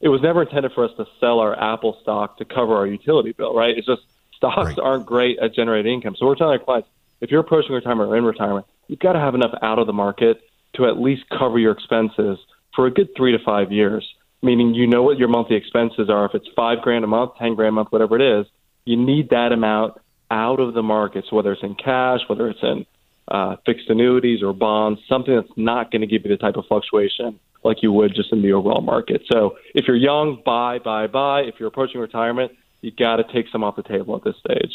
it 0.00 0.08
was 0.08 0.22
never 0.22 0.42
intended 0.42 0.72
for 0.72 0.84
us 0.84 0.92
to 0.96 1.06
sell 1.18 1.40
our 1.40 1.58
Apple 1.58 1.98
stock 2.02 2.38
to 2.38 2.44
cover 2.44 2.76
our 2.76 2.86
utility 2.86 3.32
bill, 3.32 3.54
right? 3.54 3.76
It's 3.76 3.86
just 3.86 4.02
stocks 4.34 4.68
right. 4.68 4.78
aren't 4.78 5.06
great 5.06 5.38
at 5.38 5.54
generating 5.54 5.94
income. 5.94 6.16
So 6.16 6.26
we're 6.26 6.36
telling 6.36 6.58
our 6.58 6.64
clients, 6.64 6.88
if 7.20 7.30
you're 7.30 7.40
approaching 7.40 7.72
retirement 7.72 8.10
or 8.10 8.16
in 8.16 8.24
retirement, 8.24 8.66
you've 8.88 9.00
got 9.00 9.12
to 9.12 9.20
have 9.20 9.34
enough 9.34 9.52
out 9.62 9.78
of 9.78 9.86
the 9.86 9.92
market 9.92 10.40
to 10.74 10.86
at 10.86 10.98
least 10.98 11.24
cover 11.28 11.58
your 11.58 11.72
expenses 11.72 12.38
for 12.74 12.86
a 12.86 12.90
good 12.90 13.08
three 13.16 13.32
to 13.32 13.38
five 13.44 13.72
years. 13.72 14.08
Meaning, 14.42 14.72
you 14.74 14.86
know 14.86 15.02
what 15.02 15.18
your 15.18 15.28
monthly 15.28 15.56
expenses 15.56 16.08
are. 16.08 16.24
If 16.24 16.34
it's 16.34 16.48
five 16.56 16.80
grand 16.80 17.04
a 17.04 17.06
month, 17.06 17.32
ten 17.36 17.54
grand 17.54 17.70
a 17.70 17.72
month, 17.72 17.92
whatever 17.92 18.16
it 18.16 18.40
is, 18.40 18.46
you 18.86 18.96
need 18.96 19.30
that 19.30 19.52
amount 19.52 20.00
out 20.30 20.60
of 20.60 20.72
the 20.72 20.82
market. 20.82 21.26
So 21.28 21.36
whether 21.36 21.52
it's 21.52 21.62
in 21.62 21.74
cash, 21.74 22.20
whether 22.26 22.48
it's 22.48 22.62
in 22.62 22.86
uh, 23.30 23.56
fixed 23.64 23.88
annuities 23.88 24.42
or 24.42 24.52
bonds, 24.52 25.00
something 25.08 25.34
that's 25.34 25.52
not 25.56 25.90
going 25.90 26.00
to 26.00 26.06
give 26.06 26.22
you 26.24 26.30
the 26.30 26.36
type 26.36 26.56
of 26.56 26.64
fluctuation 26.66 27.38
like 27.62 27.82
you 27.82 27.92
would 27.92 28.14
just 28.14 28.32
in 28.32 28.42
the 28.42 28.52
overall 28.52 28.80
market. 28.80 29.22
So 29.30 29.56
if 29.74 29.86
you're 29.86 29.96
young, 29.96 30.42
buy, 30.44 30.78
buy, 30.78 31.06
buy. 31.06 31.42
If 31.42 31.56
you're 31.58 31.68
approaching 31.68 32.00
retirement, 32.00 32.52
you 32.80 32.90
got 32.90 33.16
to 33.16 33.24
take 33.32 33.46
some 33.52 33.62
off 33.62 33.76
the 33.76 33.82
table 33.82 34.16
at 34.16 34.24
this 34.24 34.36
stage. 34.38 34.72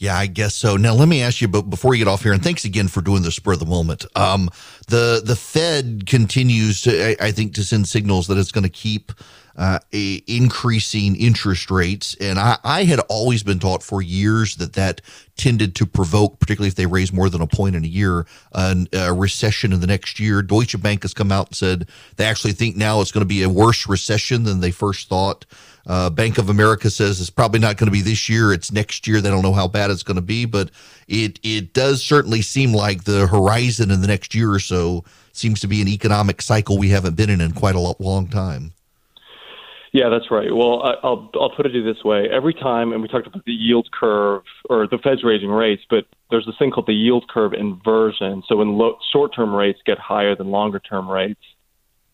Yeah, 0.00 0.16
I 0.16 0.28
guess 0.28 0.54
so. 0.54 0.78
Now, 0.78 0.94
let 0.94 1.08
me 1.08 1.20
ask 1.20 1.42
you, 1.42 1.48
but 1.48 1.68
before 1.68 1.94
you 1.94 2.02
get 2.02 2.10
off 2.10 2.22
here, 2.22 2.32
and 2.32 2.42
thanks 2.42 2.64
again 2.64 2.88
for 2.88 3.02
doing 3.02 3.22
the 3.22 3.30
spur 3.30 3.52
of 3.52 3.58
the 3.58 3.66
moment. 3.66 4.06
Um, 4.16 4.48
the 4.88 5.20
the 5.22 5.36
Fed 5.36 6.06
continues 6.06 6.80
to, 6.82 7.10
I, 7.22 7.26
I 7.26 7.32
think, 7.32 7.52
to 7.56 7.62
send 7.62 7.86
signals 7.86 8.26
that 8.28 8.38
it's 8.38 8.50
going 8.50 8.64
to 8.64 8.70
keep 8.70 9.12
uh, 9.56 9.78
increasing 9.92 11.16
interest 11.16 11.70
rates. 11.70 12.16
And 12.18 12.38
I, 12.38 12.56
I, 12.64 12.84
had 12.84 13.00
always 13.10 13.42
been 13.42 13.58
taught 13.58 13.82
for 13.82 14.00
years 14.00 14.56
that 14.56 14.72
that 14.72 15.02
tended 15.36 15.74
to 15.76 15.86
provoke, 15.86 16.40
particularly 16.40 16.68
if 16.68 16.76
they 16.76 16.86
raise 16.86 17.12
more 17.12 17.28
than 17.28 17.42
a 17.42 17.46
point 17.46 17.76
in 17.76 17.84
a 17.84 17.88
year, 17.88 18.24
a 18.52 19.12
recession 19.12 19.74
in 19.74 19.80
the 19.80 19.86
next 19.86 20.18
year. 20.18 20.40
Deutsche 20.40 20.80
Bank 20.80 21.02
has 21.02 21.12
come 21.12 21.30
out 21.30 21.48
and 21.48 21.56
said 21.56 21.88
they 22.16 22.24
actually 22.24 22.52
think 22.52 22.74
now 22.74 23.02
it's 23.02 23.12
going 23.12 23.20
to 23.20 23.28
be 23.28 23.42
a 23.42 23.50
worse 23.50 23.86
recession 23.86 24.44
than 24.44 24.60
they 24.60 24.70
first 24.70 25.10
thought. 25.10 25.44
Uh, 25.90 26.08
Bank 26.08 26.38
of 26.38 26.48
America 26.48 26.88
says 26.88 27.20
it's 27.20 27.30
probably 27.30 27.58
not 27.58 27.76
going 27.76 27.88
to 27.88 27.92
be 27.92 28.00
this 28.00 28.28
year; 28.28 28.52
it's 28.52 28.70
next 28.70 29.08
year. 29.08 29.20
They 29.20 29.28
don't 29.28 29.42
know 29.42 29.52
how 29.52 29.66
bad 29.66 29.90
it's 29.90 30.04
going 30.04 30.14
to 30.18 30.22
be, 30.22 30.44
but 30.44 30.70
it 31.08 31.40
it 31.42 31.72
does 31.72 32.00
certainly 32.00 32.42
seem 32.42 32.72
like 32.72 33.02
the 33.02 33.26
horizon 33.26 33.90
in 33.90 34.00
the 34.00 34.06
next 34.06 34.32
year 34.32 34.52
or 34.52 34.60
so 34.60 35.02
seems 35.32 35.58
to 35.58 35.66
be 35.66 35.82
an 35.82 35.88
economic 35.88 36.42
cycle 36.42 36.78
we 36.78 36.90
haven't 36.90 37.16
been 37.16 37.28
in 37.28 37.40
in 37.40 37.50
quite 37.50 37.74
a 37.74 37.80
long 37.98 38.28
time. 38.28 38.72
Yeah, 39.92 40.10
that's 40.10 40.30
right. 40.30 40.54
Well, 40.54 40.80
I'll 41.02 41.28
I'll 41.34 41.50
put 41.50 41.66
it 41.66 41.72
this 41.82 42.04
way: 42.04 42.28
every 42.30 42.54
time, 42.54 42.92
and 42.92 43.02
we 43.02 43.08
talked 43.08 43.26
about 43.26 43.44
the 43.44 43.52
yield 43.52 43.88
curve 43.90 44.44
or 44.68 44.86
the 44.86 44.98
Fed's 44.98 45.24
raising 45.24 45.50
rates, 45.50 45.82
but 45.90 46.06
there's 46.30 46.46
this 46.46 46.54
thing 46.56 46.70
called 46.70 46.86
the 46.86 46.94
yield 46.94 47.26
curve 47.28 47.52
inversion. 47.52 48.44
So 48.46 48.54
when 48.54 48.78
lo- 48.78 48.96
short-term 49.12 49.52
rates 49.52 49.80
get 49.84 49.98
higher 49.98 50.36
than 50.36 50.52
longer-term 50.52 51.10
rates, 51.10 51.42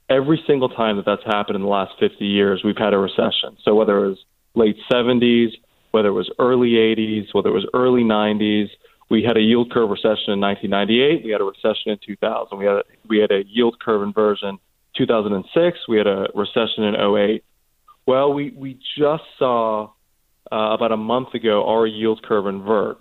every 0.09 0.43
single 0.47 0.69
time 0.69 0.97
that 0.97 1.07
that's 1.07 1.25
happened 1.25 1.57
in 1.57 1.63
the 1.63 1.69
last 1.69 1.93
50 1.99 2.25
years, 2.25 2.63
we've 2.65 2.77
had 2.77 2.95
a 2.95 2.99
recession. 2.99 3.57
So 3.63 3.75
whether 3.75 4.05
it 4.05 4.09
was 4.09 4.19
late 4.55 4.77
70s, 4.91 5.51
whether 5.91 6.09
it 6.09 6.13
was 6.13 6.31
early 6.39 6.71
80s, 6.71 7.27
whether 7.33 7.49
it 7.49 7.55
was 7.55 7.67
early 7.75 8.03
90s, 8.03 8.69
we 9.09 9.23
had 9.23 9.37
a 9.37 9.41
yield 9.41 9.71
curve 9.71 9.91
recession 9.91 10.33
in 10.33 10.41
1998. 10.41 11.25
We 11.25 11.31
had 11.31 11.41
a 11.41 11.45
recession 11.45 11.93
in 11.93 11.99
2000. 12.05 12.59
We 12.59 12.65
had 12.65 12.77
a, 12.77 12.83
we 13.09 13.19
had 13.19 13.31
a 13.31 13.43
yield 13.47 13.79
curve 13.81 14.03
inversion 14.03 14.59
2006. 14.97 15.79
We 15.89 15.99
had 15.99 16.07
a 16.07 16.27
recession 16.35 16.85
in 16.85 16.95
08 16.95 17.45
well, 18.07 18.33
we, 18.33 18.51
we 18.51 18.79
just 18.97 19.25
saw 19.39 19.91
uh, 20.51 20.57
about 20.57 20.93
a 20.93 20.97
month 20.97 21.35
ago 21.35 21.69
our 21.69 21.87
yield 21.87 22.23
curve 22.23 22.47
invert. 22.47 22.99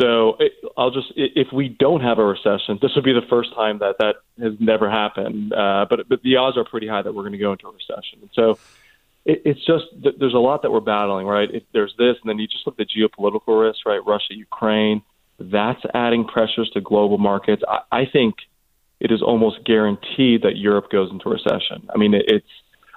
So 0.00 0.36
it, 0.38 0.52
I'll 0.76 0.90
just 0.90 1.12
if 1.16 1.48
we 1.52 1.68
don't 1.68 2.02
have 2.02 2.18
a 2.18 2.24
recession, 2.24 2.78
this 2.80 2.92
would 2.94 3.04
be 3.04 3.12
the 3.12 3.26
first 3.28 3.54
time 3.54 3.78
that 3.78 3.96
that 3.98 4.16
has 4.40 4.54
never 4.60 4.90
happened. 4.90 5.52
Uh, 5.52 5.86
but 5.88 6.08
but 6.08 6.22
the 6.22 6.36
odds 6.36 6.56
are 6.56 6.64
pretty 6.64 6.86
high 6.88 7.02
that 7.02 7.12
we're 7.12 7.22
going 7.22 7.32
to 7.32 7.38
go 7.38 7.52
into 7.52 7.68
a 7.68 7.72
recession. 7.72 8.20
And 8.20 8.30
so 8.32 8.58
it, 9.24 9.42
it's 9.44 9.64
just 9.66 9.84
there's 10.18 10.34
a 10.34 10.38
lot 10.38 10.62
that 10.62 10.70
we're 10.70 10.80
battling, 10.80 11.26
right? 11.26 11.48
If 11.52 11.64
there's 11.72 11.94
this, 11.98 12.16
and 12.22 12.28
then 12.28 12.38
you 12.38 12.46
just 12.46 12.66
look 12.66 12.78
at 12.78 12.86
the 12.86 13.00
geopolitical 13.00 13.60
risks, 13.60 13.82
right? 13.86 14.00
Russia, 14.04 14.34
Ukraine, 14.34 15.02
that's 15.38 15.80
adding 15.94 16.24
pressures 16.26 16.70
to 16.74 16.80
global 16.80 17.18
markets. 17.18 17.62
I, 17.66 17.80
I 17.90 18.06
think 18.06 18.36
it 19.00 19.10
is 19.10 19.22
almost 19.22 19.64
guaranteed 19.64 20.42
that 20.42 20.56
Europe 20.56 20.90
goes 20.90 21.10
into 21.10 21.28
recession. 21.28 21.88
I 21.94 21.98
mean, 21.98 22.14
it, 22.14 22.24
it's 22.28 22.46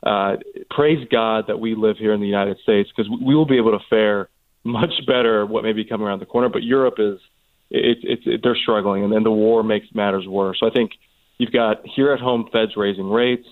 uh, 0.03 0.37
praise 0.69 1.07
God 1.11 1.45
that 1.47 1.59
we 1.59 1.75
live 1.75 1.97
here 1.97 2.13
in 2.13 2.21
the 2.21 2.27
United 2.27 2.57
States 2.59 2.89
because 2.95 3.09
we 3.09 3.35
will 3.35 3.45
be 3.45 3.57
able 3.57 3.77
to 3.77 3.85
fare 3.89 4.29
much 4.63 4.93
better 5.07 5.45
what 5.45 5.63
may 5.63 5.73
be 5.73 5.85
coming 5.85 6.07
around 6.07 6.19
the 6.19 6.25
corner. 6.25 6.49
But 6.49 6.63
Europe 6.63 6.95
is 6.99 7.19
it's 7.69 8.01
it, 8.03 8.29
it, 8.29 8.41
they're 8.43 8.55
struggling, 8.55 9.03
and 9.03 9.11
then 9.11 9.23
the 9.23 9.31
war 9.31 9.63
makes 9.63 9.87
matters 9.93 10.27
worse. 10.27 10.57
So 10.59 10.67
I 10.67 10.71
think 10.71 10.91
you've 11.37 11.51
got 11.51 11.77
here 11.95 12.11
at 12.11 12.19
home 12.19 12.49
Feds 12.51 12.73
raising 12.75 13.09
rates 13.09 13.47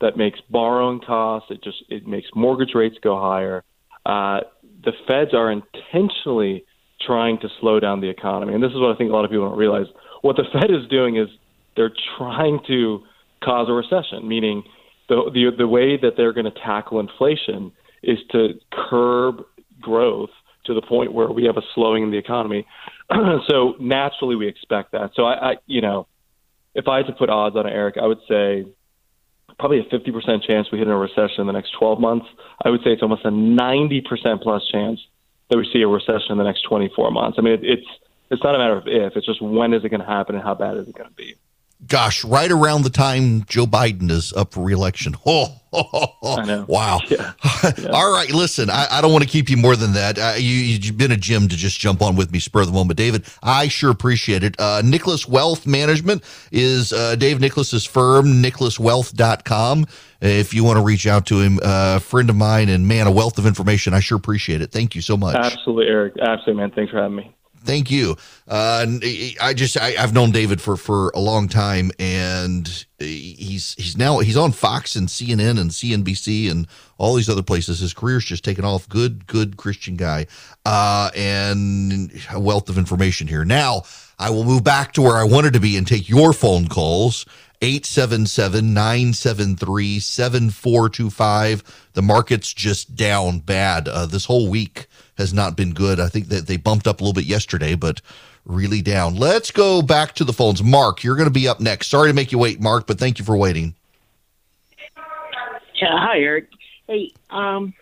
that 0.00 0.16
makes 0.16 0.40
borrowing 0.48 1.00
costs. 1.00 1.50
It 1.50 1.62
just 1.62 1.82
it 1.88 2.06
makes 2.06 2.28
mortgage 2.34 2.74
rates 2.74 2.96
go 3.02 3.20
higher. 3.20 3.64
Uh, 4.06 4.40
the 4.84 4.92
Feds 5.06 5.34
are 5.34 5.50
intentionally 5.50 6.64
trying 7.04 7.38
to 7.40 7.48
slow 7.60 7.80
down 7.80 8.00
the 8.00 8.08
economy, 8.08 8.54
and 8.54 8.62
this 8.62 8.70
is 8.70 8.76
what 8.76 8.94
I 8.94 8.96
think 8.96 9.10
a 9.10 9.12
lot 9.12 9.24
of 9.24 9.30
people 9.30 9.48
don't 9.48 9.58
realize. 9.58 9.86
What 10.22 10.36
the 10.36 10.44
Fed 10.52 10.70
is 10.70 10.88
doing 10.88 11.16
is 11.16 11.28
they're 11.76 11.92
trying 12.16 12.60
to 12.68 13.02
cause 13.42 13.68
a 13.68 13.72
recession, 13.72 14.26
meaning 14.28 14.62
the 15.08 15.30
the, 15.32 15.50
the 15.58 15.68
way 15.68 15.96
that 15.96 16.12
they're 16.16 16.32
going 16.32 16.50
to 16.50 16.58
tackle 16.64 17.00
inflation 17.00 17.72
is 18.02 18.18
to 18.30 18.54
curb 18.70 19.42
growth 19.80 20.30
to 20.64 20.74
the 20.74 20.82
point 20.82 21.12
where 21.12 21.28
we 21.28 21.44
have 21.44 21.56
a 21.56 21.62
slowing 21.74 22.02
in 22.02 22.10
the 22.10 22.18
economy. 22.18 22.66
so 23.48 23.74
naturally, 23.80 24.36
we 24.36 24.48
expect 24.48 24.92
that. 24.92 25.10
So 25.14 25.24
I, 25.24 25.50
I, 25.50 25.56
you 25.66 25.80
know, 25.80 26.06
if 26.74 26.88
I 26.88 26.98
had 26.98 27.06
to 27.06 27.12
put 27.12 27.30
odds 27.30 27.56
on 27.56 27.66
it, 27.66 27.70
Erick, 27.70 27.96
I 28.00 28.06
would 28.06 28.20
say 28.28 28.66
probably 29.58 29.78
a 29.78 29.84
50% 29.84 30.46
chance 30.46 30.68
we 30.72 30.78
hit 30.78 30.88
a 30.88 30.96
recession 30.96 31.40
in 31.40 31.46
the 31.46 31.52
next 31.52 31.72
12 31.78 32.00
months. 32.00 32.26
I 32.64 32.70
would 32.70 32.80
say 32.80 32.90
it's 32.90 33.02
almost 33.02 33.24
a 33.24 33.30
90% 33.30 34.42
plus 34.42 34.62
chance 34.72 35.00
that 35.50 35.58
we 35.58 35.68
see 35.72 35.82
a 35.82 35.88
recession 35.88 36.32
in 36.32 36.38
the 36.38 36.44
next 36.44 36.62
24 36.62 37.10
months. 37.10 37.38
I 37.38 37.42
mean, 37.42 37.54
it, 37.54 37.60
it's 37.62 37.86
it's 38.30 38.42
not 38.42 38.54
a 38.54 38.58
matter 38.58 38.76
of 38.76 38.84
if; 38.86 39.16
it's 39.16 39.26
just 39.26 39.42
when 39.42 39.74
is 39.74 39.84
it 39.84 39.90
going 39.90 40.00
to 40.00 40.06
happen 40.06 40.34
and 40.34 40.42
how 40.42 40.54
bad 40.54 40.76
is 40.78 40.88
it 40.88 40.94
going 40.94 41.08
to 41.08 41.14
be 41.14 41.36
gosh, 41.88 42.24
right 42.24 42.50
around 42.50 42.82
the 42.82 42.90
time 42.90 43.44
Joe 43.44 43.66
Biden 43.66 44.10
is 44.10 44.32
up 44.32 44.52
for 44.52 44.64
reelection. 44.64 45.14
Oh, 45.76 45.82
oh, 45.92 46.06
oh 46.22 46.64
wow. 46.68 47.00
Yeah. 47.08 47.32
Yeah. 47.78 47.88
All 47.88 48.12
right, 48.12 48.30
listen, 48.30 48.70
I, 48.70 48.86
I, 48.88 49.00
don't 49.00 49.10
want 49.10 49.24
to 49.24 49.28
keep 49.28 49.50
you 49.50 49.56
more 49.56 49.74
than 49.74 49.94
that. 49.94 50.16
Uh, 50.16 50.34
you, 50.36 50.78
have 50.84 50.96
been 50.96 51.10
a 51.10 51.16
Jim 51.16 51.48
to 51.48 51.56
just 51.56 51.80
jump 51.80 52.00
on 52.00 52.14
with 52.14 52.30
me 52.30 52.38
spur 52.38 52.60
of 52.60 52.68
the 52.68 52.72
moment. 52.72 52.96
David, 52.96 53.24
I 53.42 53.66
sure 53.66 53.90
appreciate 53.90 54.44
it. 54.44 54.54
Uh, 54.60 54.82
Nicholas 54.84 55.26
Wealth 55.26 55.66
Management 55.66 56.22
is 56.52 56.92
uh, 56.92 57.16
Dave 57.16 57.40
Nicholas's 57.40 57.84
firm, 57.84 58.40
nicholaswealth.com. 58.40 59.86
If 60.20 60.54
you 60.54 60.62
want 60.62 60.78
to 60.78 60.84
reach 60.84 61.08
out 61.08 61.26
to 61.26 61.40
him, 61.40 61.58
uh, 61.58 61.94
a 61.96 62.00
friend 62.00 62.30
of 62.30 62.36
mine 62.36 62.68
and 62.68 62.86
man, 62.86 63.08
a 63.08 63.12
wealth 63.12 63.38
of 63.38 63.46
information. 63.46 63.92
I 63.94 64.00
sure 64.00 64.16
appreciate 64.16 64.62
it. 64.62 64.70
Thank 64.70 64.94
you 64.94 65.02
so 65.02 65.16
much. 65.16 65.34
Absolutely, 65.34 65.86
Erick. 65.88 66.14
Absolutely, 66.20 66.62
man. 66.62 66.70
Thanks 66.70 66.92
for 66.92 66.98
having 66.98 67.16
me. 67.16 67.34
Thank 67.64 67.90
you. 67.90 68.16
Uh, 68.46 68.86
I 69.40 69.54
just 69.54 69.78
I, 69.80 69.92
have 69.92 70.12
known 70.12 70.32
David 70.32 70.60
for 70.60 70.76
for 70.76 71.10
a 71.14 71.20
long 71.20 71.48
time, 71.48 71.90
and 71.98 72.68
he's 72.98 73.74
he's 73.74 73.96
now 73.96 74.18
he's 74.18 74.36
on 74.36 74.52
Fox 74.52 74.96
and 74.96 75.08
CNN 75.08 75.58
and 75.58 75.70
CNBC 75.70 76.50
and 76.50 76.66
all 76.98 77.14
these 77.14 77.30
other 77.30 77.42
places. 77.42 77.80
His 77.80 77.94
career's 77.94 78.26
just 78.26 78.44
taken 78.44 78.64
off. 78.64 78.86
Good, 78.88 79.26
good 79.26 79.56
Christian 79.56 79.96
guy, 79.96 80.26
uh, 80.66 81.10
and 81.16 82.12
a 82.30 82.38
wealth 82.38 82.68
of 82.68 82.76
information 82.76 83.28
here. 83.28 83.46
Now 83.46 83.84
I 84.18 84.28
will 84.28 84.44
move 84.44 84.62
back 84.62 84.92
to 84.92 85.02
where 85.02 85.16
I 85.16 85.24
wanted 85.24 85.54
to 85.54 85.60
be 85.60 85.78
and 85.78 85.86
take 85.86 86.08
your 86.08 86.34
phone 86.34 86.68
calls 86.68 87.24
877 87.62 88.74
973 88.74 89.98
7425. 90.00 91.88
The 91.94 92.02
market's 92.02 92.52
just 92.52 92.94
down 92.94 93.38
bad. 93.38 93.88
Uh, 93.88 94.04
this 94.04 94.26
whole 94.26 94.50
week 94.50 94.86
has 95.16 95.32
not 95.32 95.56
been 95.56 95.72
good. 95.72 96.00
I 96.00 96.08
think 96.08 96.28
that 96.28 96.46
they 96.46 96.56
bumped 96.56 96.86
up 96.86 97.00
a 97.00 97.04
little 97.04 97.14
bit 97.14 97.24
yesterday, 97.24 97.74
but 97.74 98.00
really 98.44 98.82
down. 98.82 99.16
Let's 99.16 99.50
go 99.50 99.82
back 99.82 100.14
to 100.16 100.24
the 100.24 100.32
phones. 100.32 100.62
Mark, 100.62 101.02
you're 101.02 101.16
going 101.16 101.28
to 101.28 101.32
be 101.32 101.48
up 101.48 101.60
next. 101.60 101.88
Sorry 101.88 102.10
to 102.10 102.14
make 102.14 102.32
you 102.32 102.38
wait, 102.38 102.60
Mark, 102.60 102.86
but 102.86 102.98
thank 102.98 103.18
you 103.18 103.24
for 103.24 103.36
waiting. 103.36 103.74
Yeah, 105.80 105.98
hi, 105.98 106.18
Erick. 106.18 106.48
Hey, 106.86 107.12
um, 107.30 107.74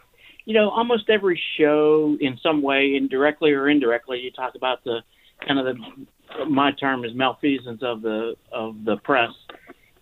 you 0.44 0.54
know, 0.54 0.70
almost 0.70 1.08
every 1.08 1.40
show, 1.58 2.16
in 2.20 2.38
some 2.42 2.62
way, 2.62 2.94
indirectly 2.96 3.52
or 3.52 3.68
indirectly, 3.68 4.20
you 4.20 4.30
talk 4.30 4.54
about 4.54 4.82
the 4.84 5.02
kind 5.46 5.58
of 5.58 5.66
the 5.66 6.46
my 6.46 6.72
term 6.72 7.04
is 7.04 7.14
malfeasance 7.14 7.82
of 7.82 8.02
the 8.02 8.36
of 8.50 8.84
the 8.84 8.96
press. 8.98 9.30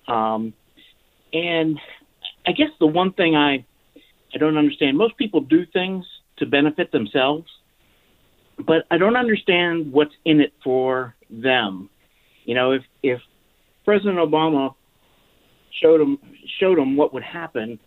Um, 0.06 0.52
and 1.32 1.78
I 2.46 2.52
guess 2.52 2.70
the 2.78 2.86
one 2.86 3.12
thing 3.12 3.36
I 3.36 3.64
I 4.34 4.38
don't 4.38 4.56
understand, 4.56 4.96
most 4.96 5.16
people 5.16 5.40
do 5.40 5.66
things 5.66 6.04
to 6.40 6.46
benefit 6.46 6.90
themselves, 6.90 7.48
but 8.58 8.84
I 8.90 8.98
don't 8.98 9.16
understand 9.16 9.92
what's 9.92 10.14
in 10.24 10.40
it 10.40 10.52
for 10.64 11.14
them. 11.30 11.88
You 12.44 12.54
know, 12.54 12.72
if 12.72 12.82
if 13.02 13.20
President 13.84 14.18
Obama 14.18 14.74
showed 15.70 16.00
them 16.00 16.18
showed 16.58 16.78
them 16.78 16.96
what 16.96 17.14
would 17.14 17.22
happen, 17.22 17.78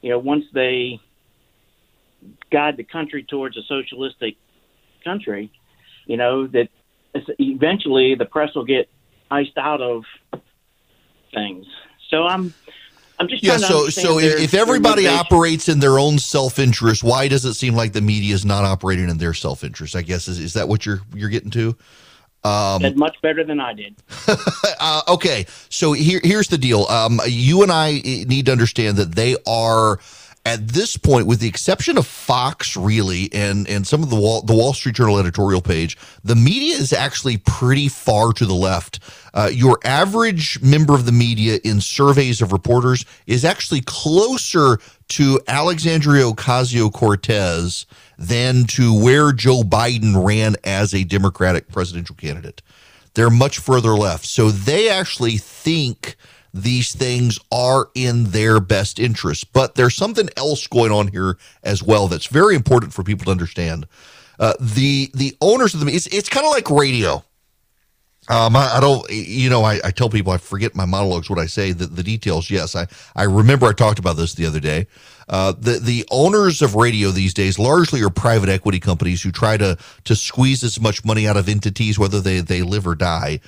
you 0.00 0.10
know, 0.10 0.18
once 0.18 0.44
they 0.52 1.00
guide 2.50 2.76
the 2.76 2.84
country 2.84 3.24
towards 3.24 3.56
a 3.56 3.62
socialistic 3.62 4.36
country, 5.02 5.50
you 6.06 6.16
know, 6.16 6.46
that 6.46 6.68
eventually 7.38 8.14
the 8.14 8.24
press 8.24 8.54
will 8.54 8.64
get 8.64 8.88
iced 9.30 9.58
out 9.58 9.80
of 9.80 10.04
things. 11.34 11.66
So 12.10 12.24
I'm 12.24 12.54
I'm 13.22 13.28
just 13.28 13.44
yeah. 13.44 13.56
So 13.56 13.88
so 13.88 14.18
if, 14.18 14.40
if 14.40 14.54
everybody 14.54 15.06
operates 15.06 15.68
in 15.68 15.78
their 15.78 15.96
own 15.98 16.18
self 16.18 16.58
interest, 16.58 17.04
why 17.04 17.28
does 17.28 17.44
it 17.44 17.54
seem 17.54 17.74
like 17.74 17.92
the 17.92 18.00
media 18.00 18.34
is 18.34 18.44
not 18.44 18.64
operating 18.64 19.08
in 19.08 19.18
their 19.18 19.32
self 19.32 19.62
interest? 19.62 19.94
I 19.94 20.02
guess 20.02 20.26
is 20.26 20.40
is 20.40 20.54
that 20.54 20.66
what 20.66 20.84
you're 20.84 21.00
you're 21.14 21.28
getting 21.28 21.52
to? 21.52 21.76
Um, 22.42 22.82
Said 22.82 22.96
much 22.96 23.16
better 23.22 23.44
than 23.44 23.60
I 23.60 23.74
did. 23.74 23.94
uh, 24.80 25.02
okay, 25.06 25.46
so 25.68 25.92
here 25.92 26.20
here's 26.24 26.48
the 26.48 26.58
deal. 26.58 26.86
Um, 26.86 27.20
you 27.26 27.62
and 27.62 27.70
I 27.70 27.92
need 27.92 28.46
to 28.46 28.52
understand 28.52 28.96
that 28.96 29.14
they 29.14 29.36
are 29.46 30.00
at 30.44 30.68
this 30.68 30.96
point, 30.96 31.28
with 31.28 31.38
the 31.38 31.46
exception 31.46 31.96
of 31.96 32.06
Fox, 32.06 32.76
really, 32.76 33.32
and 33.32 33.68
and 33.68 33.86
some 33.86 34.02
of 34.02 34.10
the 34.10 34.16
Wall, 34.16 34.42
the 34.42 34.54
Wall 34.54 34.72
Street 34.72 34.96
Journal 34.96 35.18
editorial 35.18 35.60
page, 35.60 35.96
the 36.24 36.34
media 36.34 36.74
is 36.74 36.92
actually 36.92 37.36
pretty 37.36 37.88
far 37.88 38.32
to 38.32 38.44
the 38.44 38.54
left. 38.54 38.98
Uh, 39.34 39.48
your 39.52 39.78
average 39.84 40.60
member 40.60 40.94
of 40.94 41.06
the 41.06 41.12
media 41.12 41.60
in 41.62 41.80
surveys 41.80 42.42
of 42.42 42.52
reporters 42.52 43.04
is 43.26 43.44
actually 43.44 43.82
closer 43.82 44.78
to 45.08 45.40
Alexandria 45.46 46.24
Ocasio 46.24 46.92
Cortez 46.92 47.86
than 48.18 48.64
to 48.64 49.00
where 49.00 49.32
Joe 49.32 49.62
Biden 49.62 50.26
ran 50.26 50.56
as 50.64 50.92
a 50.92 51.04
Democratic 51.04 51.70
presidential 51.70 52.16
candidate. 52.16 52.62
They're 53.14 53.30
much 53.30 53.58
further 53.58 53.90
left, 53.90 54.24
so 54.24 54.50
they 54.50 54.88
actually 54.88 55.36
think 55.36 56.16
these 56.54 56.94
things 56.94 57.38
are 57.50 57.88
in 57.94 58.24
their 58.24 58.60
best 58.60 58.98
interest. 58.98 59.52
But 59.52 59.74
there's 59.74 59.94
something 59.94 60.28
else 60.36 60.66
going 60.66 60.92
on 60.92 61.08
here 61.08 61.38
as 61.62 61.82
well 61.82 62.08
that's 62.08 62.26
very 62.26 62.54
important 62.54 62.92
for 62.92 63.02
people 63.02 63.26
to 63.26 63.30
understand. 63.30 63.86
Uh, 64.38 64.54
the 64.60 65.10
the 65.14 65.36
owners 65.40 65.74
of 65.74 65.80
the 65.80 65.94
it's 65.94 66.06
it's 66.08 66.28
kind 66.28 66.46
of 66.46 66.52
like 66.52 66.70
radio. 66.70 67.24
Um, 68.28 68.54
I, 68.54 68.76
I, 68.76 68.80
don't, 68.80 69.04
you 69.10 69.50
know, 69.50 69.64
I, 69.64 69.80
I, 69.82 69.90
tell 69.90 70.08
people 70.08 70.30
I 70.30 70.36
forget 70.36 70.76
my 70.76 70.84
monologues. 70.84 71.28
What 71.28 71.40
I 71.40 71.46
say, 71.46 71.72
the, 71.72 71.86
the 71.86 72.04
details. 72.04 72.50
Yes, 72.50 72.76
I, 72.76 72.86
I 73.16 73.24
remember 73.24 73.66
I 73.66 73.72
talked 73.72 73.98
about 73.98 74.16
this 74.16 74.34
the 74.34 74.46
other 74.46 74.60
day. 74.60 74.86
Uh, 75.28 75.52
the 75.58 75.80
the 75.80 76.06
owners 76.10 76.62
of 76.62 76.76
radio 76.76 77.10
these 77.10 77.34
days 77.34 77.58
largely 77.58 78.00
are 78.00 78.10
private 78.10 78.48
equity 78.48 78.78
companies 78.78 79.22
who 79.22 79.32
try 79.32 79.56
to 79.56 79.76
to 80.04 80.14
squeeze 80.14 80.62
as 80.62 80.80
much 80.80 81.04
money 81.04 81.26
out 81.26 81.36
of 81.36 81.48
entities, 81.48 81.98
whether 81.98 82.20
they 82.20 82.40
they 82.40 82.62
live 82.62 82.86
or 82.86 82.94
die 82.94 83.40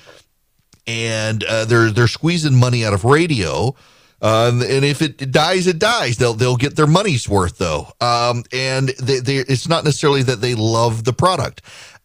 and 0.87 1.43
uh, 1.43 1.65
they're 1.65 1.91
they're 1.91 2.07
squeezing 2.07 2.55
money 2.55 2.85
out 2.85 2.93
of 2.93 3.03
radio. 3.03 3.75
Um, 4.21 4.61
and 4.61 4.85
if 4.85 5.01
it 5.01 5.31
dies, 5.31 5.67
it 5.67 5.77
dies. 5.77 6.17
They'll 6.17 6.33
they'll 6.33 6.55
get 6.55 6.75
their 6.75 6.87
money's 6.87 7.27
worth 7.27 7.57
though. 7.57 7.87
Um, 8.01 8.43
and 8.51 8.89
they, 8.89 9.19
they, 9.19 9.37
it's 9.37 9.67
not 9.67 9.83
necessarily 9.83 10.23
that 10.23 10.41
they 10.41 10.55
love 10.55 11.03
the 11.03 11.13
product. 11.13 11.61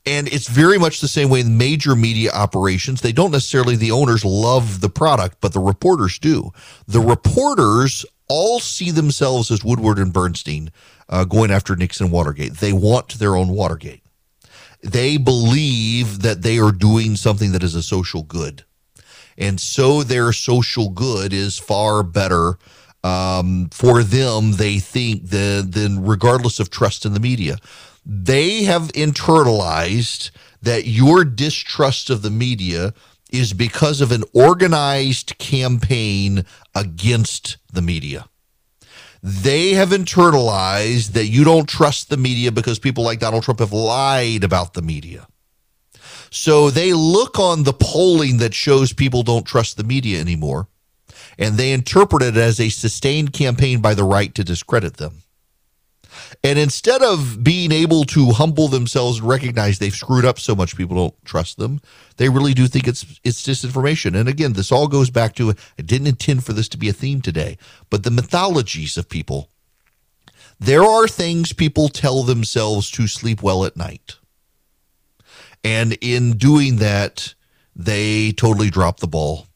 And 0.07 0.29
it's 0.29 0.49
very 0.49 0.79
much 0.79 1.01
the 1.01 1.09
same 1.09 1.29
way 1.29 1.41
in 1.41 1.59
major 1.59 1.95
media 1.95 2.33
operations. 2.33 3.03
They 3.03 3.13
don't 3.13 3.33
necessarily, 3.33 3.77
the 3.77 3.91
owners 3.91 4.25
love 4.25 4.81
the 4.81 4.89
product, 4.89 5.37
but 5.41 5.53
the 5.53 5.61
reporters 5.61 6.19
do. 6.19 6.53
The 6.89 7.01
reporters 7.01 8.07
all 8.27 8.61
see 8.61 8.91
themselves 8.91 9.51
as 9.51 9.63
Woodward 9.63 9.99
and 9.99 10.13
Bernstein 10.13 10.71
uh, 11.11 11.25
going 11.25 11.51
after 11.51 11.77
Nixon 11.77 12.11
Watergate. 12.11 12.55
They 12.55 12.73
want 12.73 13.19
their 13.19 13.37
own 13.37 13.49
Watergate. 13.49 14.03
They 14.83 15.19
believe 15.19 16.23
that 16.23 16.43
they 16.43 16.59
are 16.59 16.73
doing 16.73 17.17
something 17.17 17.53
that 17.53 17.63
is 17.63 17.75
a 17.75 17.83
social 17.83 18.23
good 18.23 18.65
and 19.41 19.59
so 19.59 20.03
their 20.03 20.33
social 20.33 20.91
good 20.91 21.33
is 21.33 21.59
far 21.59 22.03
better 22.03 22.59
um, 23.03 23.71
for 23.73 24.03
them. 24.03 24.53
They 24.53 24.79
think 24.79 25.31
than 25.31 25.71
than 25.71 26.05
regardless 26.05 26.61
of 26.61 26.71
trust 26.71 27.07
in 27.07 27.15
the 27.15 27.21
media, 27.21 27.57
they 28.05 28.65
have 28.65 28.93
internalized 28.93 30.31
that 30.63 30.87
your 30.87 31.25
distrust 31.25 32.11
of 32.11 32.23
the 32.23 32.31
media 32.31 32.93
is 33.33 33.53
because 33.53 34.01
of 34.01 34.13
an 34.13 34.25
organized 34.35 35.39
campaign 35.39 36.45
against 36.75 37.57
the 37.73 37.81
media. 37.83 38.27
They 39.23 39.71
have 39.75 39.91
internalized 39.91 41.13
that 41.13 41.27
you 41.27 41.45
don't 41.45 41.69
trust 41.69 42.09
the 42.09 42.17
media 42.17 42.51
because 42.51 42.79
people 42.79 43.05
like 43.05 43.21
Donald 43.21 43.45
Trump 43.45 43.61
have 43.61 43.73
lied 43.73 44.45
about 44.45 44.75
the 44.75 44.83
media. 44.83 45.27
So 46.31 46.71
they 46.71 46.93
look 46.93 47.39
on 47.39 47.65
the 47.65 47.73
polling 47.73 48.39
that 48.39 48.55
shows 48.55 48.93
people 48.93 49.23
don't 49.23 49.47
trust 49.47 49.77
the 49.77 49.85
media 49.85 50.21
anymore, 50.21 50.69
and 51.39 51.57
they 51.57 51.73
interpret 51.73 52.23
it 52.23 52.37
as 52.37 52.61
a 52.61 52.69
sustained 52.69 53.33
campaign 53.33 53.81
by 53.81 53.95
the 53.95 54.05
right 54.05 54.33
to 54.37 54.45
discredit 54.45 54.97
them. 54.97 55.23
And 56.43 56.59
instead 56.59 57.03
of 57.03 57.43
being 57.43 57.73
able 57.73 58.05
to 58.05 58.31
humble 58.31 58.69
themselves 58.69 59.19
and 59.19 59.29
recognize 59.29 59.79
they've 59.79 59.95
screwed 59.95 60.25
up 60.25 60.39
so 60.39 60.55
much 60.55 60.77
people 60.77 60.97
don't 60.97 61.25
trust 61.25 61.59
them, 61.59 61.81
they 62.17 62.29
really 62.29 62.55
do 62.55 62.67
think 62.67 62.87
it's 62.87 63.05
it's 63.25 63.43
disinformation. 63.43 64.19
And 64.19 64.29
again, 64.29 64.53
this 64.53 64.73
all 64.73 64.89
goes 64.89 65.11
back 65.11 65.35
to 65.37 65.51
I 65.51 65.83
didn't 65.83 66.07
intend 66.07 66.45
for 66.45 66.53
this 66.53 66.69
to 66.71 66.79
be 66.79 66.89
a 66.89 66.95
theme 66.95 67.21
today, 67.21 67.59
but 67.91 68.05
the 68.05 68.11
mythologies 68.11 68.97
of 68.97 69.09
people. 69.09 69.51
There 70.59 70.83
are 70.83 71.09
things 71.09 71.55
people 71.55 71.89
tell 71.89 72.23
themselves 72.23 72.91
to 72.93 73.07
sleep 73.07 73.43
well 73.43 73.65
at 73.65 73.77
night. 73.77 74.17
And 75.63 75.97
in 76.01 76.33
doing 76.33 76.77
that, 76.77 77.35
they 77.77 78.33
totally 78.33 78.71
drop 78.71 79.01
the 79.01 79.07
ball. 79.07 79.47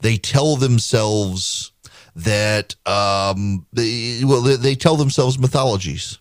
They 0.00 0.16
tell 0.16 0.56
themselves 0.56 1.72
that 2.14 2.74
um, 2.86 3.66
they, 3.72 4.22
well, 4.24 4.40
they 4.42 4.74
tell 4.74 4.96
themselves 4.96 5.38
mythologies. 5.38 6.18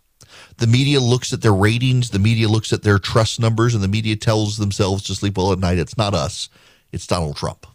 The 0.58 0.68
media 0.68 1.00
looks 1.00 1.34
at 1.34 1.42
their 1.42 1.54
ratings, 1.54 2.12
the 2.12 2.20
media 2.20 2.48
looks 2.48 2.72
at 2.72 2.84
their 2.84 3.00
trust 3.00 3.40
numbers, 3.40 3.74
and 3.74 3.84
the 3.84 3.88
media 3.88 4.16
tells 4.16 4.58
themselves 4.58 5.04
to 5.04 5.16
sleep 5.16 5.38
well 5.38 5.52
at 5.52 5.60
night. 5.60 5.80
It's 5.80 5.98
not 5.98 6.14
us, 6.14 6.50
it's 6.92 7.08
Donald 7.08 7.36
Trump. 7.36 7.66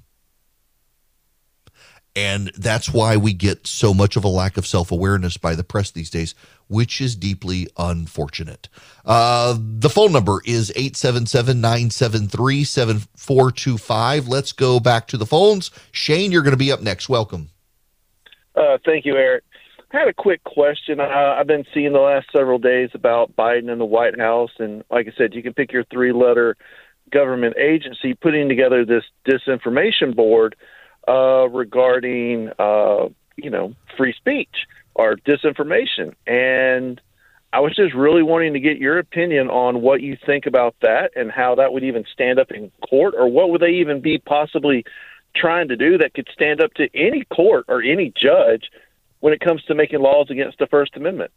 And 2.14 2.50
that's 2.56 2.92
why 2.92 3.16
we 3.18 3.34
get 3.34 3.66
so 3.66 3.92
much 3.92 4.16
of 4.16 4.24
a 4.24 4.28
lack 4.28 4.56
of 4.56 4.66
self 4.66 4.90
awareness 4.90 5.36
by 5.36 5.54
the 5.54 5.64
press 5.64 5.90
these 5.90 6.08
days, 6.10 6.34
which 6.68 7.00
is 7.00 7.14
deeply 7.16 7.68
unfortunate. 7.76 8.68
Uh, 9.04 9.56
the 9.58 9.90
phone 9.90 10.12
number 10.12 10.42
is 10.44 10.70
877 10.70 11.60
973 11.60 12.64
7425. 12.64 14.28
Let's 14.28 14.52
go 14.52 14.80
back 14.80 15.06
to 15.08 15.16
the 15.16 15.26
phones. 15.26 15.70
Shane, 15.92 16.32
you're 16.32 16.42
going 16.42 16.52
to 16.52 16.56
be 16.56 16.72
up 16.72 16.82
next. 16.82 17.08
Welcome. 17.08 17.50
Uh, 18.54 18.78
thank 18.84 19.04
you, 19.04 19.16
Erick. 19.16 19.44
I 19.92 19.98
had 20.00 20.08
a 20.08 20.14
quick 20.14 20.42
question. 20.44 20.98
Uh, 20.98 21.04
I've 21.04 21.46
been 21.46 21.64
seeing 21.72 21.92
the 21.92 22.00
last 22.00 22.26
several 22.36 22.58
days 22.58 22.90
about 22.94 23.36
Biden 23.36 23.70
and 23.70 23.80
the 23.80 23.84
White 23.84 24.18
House. 24.18 24.50
And 24.58 24.82
like 24.90 25.06
I 25.06 25.12
said, 25.16 25.34
you 25.34 25.42
can 25.42 25.54
pick 25.54 25.72
your 25.72 25.84
three 25.84 26.12
letter 26.12 26.56
government 27.12 27.56
agency 27.56 28.14
putting 28.14 28.48
together 28.48 28.84
this 28.84 29.04
disinformation 29.28 30.16
board 30.16 30.56
uh, 31.06 31.48
regarding, 31.48 32.50
uh, 32.58 33.08
you 33.36 33.50
know, 33.50 33.74
free 33.96 34.12
speech 34.12 34.66
or 34.96 35.16
disinformation. 35.16 36.14
And 36.26 37.00
I 37.52 37.60
was 37.60 37.76
just 37.76 37.94
really 37.94 38.22
wanting 38.22 38.54
to 38.54 38.60
get 38.60 38.78
your 38.78 38.98
opinion 38.98 39.48
on 39.48 39.80
what 39.80 40.02
you 40.02 40.16
think 40.26 40.46
about 40.46 40.74
that 40.82 41.12
and 41.14 41.30
how 41.30 41.54
that 41.54 41.72
would 41.72 41.84
even 41.84 42.04
stand 42.12 42.38
up 42.38 42.50
in 42.50 42.70
court, 42.88 43.14
or 43.16 43.28
what 43.28 43.50
would 43.50 43.60
they 43.60 43.74
even 43.74 44.00
be 44.00 44.18
possibly 44.18 44.84
trying 45.34 45.68
to 45.68 45.76
do 45.76 45.98
that 45.98 46.14
could 46.14 46.28
stand 46.32 46.60
up 46.60 46.72
to 46.74 46.88
any 46.94 47.24
court 47.24 47.66
or 47.68 47.82
any 47.82 48.12
judge 48.20 48.70
when 49.20 49.32
it 49.32 49.40
comes 49.40 49.62
to 49.64 49.74
making 49.74 50.00
laws 50.00 50.30
against 50.30 50.58
the 50.58 50.66
First 50.66 50.96
Amendment. 50.96 51.30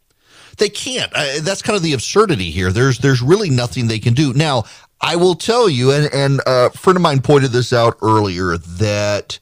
They 0.58 0.68
can't. 0.68 1.12
That's 1.42 1.62
kind 1.62 1.76
of 1.76 1.82
the 1.82 1.92
absurdity 1.92 2.50
here. 2.50 2.70
There's 2.70 2.98
there's 2.98 3.20
really 3.20 3.50
nothing 3.50 3.88
they 3.88 3.98
can 3.98 4.14
do. 4.14 4.32
Now, 4.32 4.64
I 5.00 5.16
will 5.16 5.34
tell 5.34 5.68
you, 5.68 5.90
and 5.90 6.12
and 6.12 6.40
a 6.46 6.70
friend 6.70 6.96
of 6.96 7.02
mine 7.02 7.20
pointed 7.20 7.50
this 7.50 7.72
out 7.72 7.96
earlier 8.02 8.56
that 8.56 9.38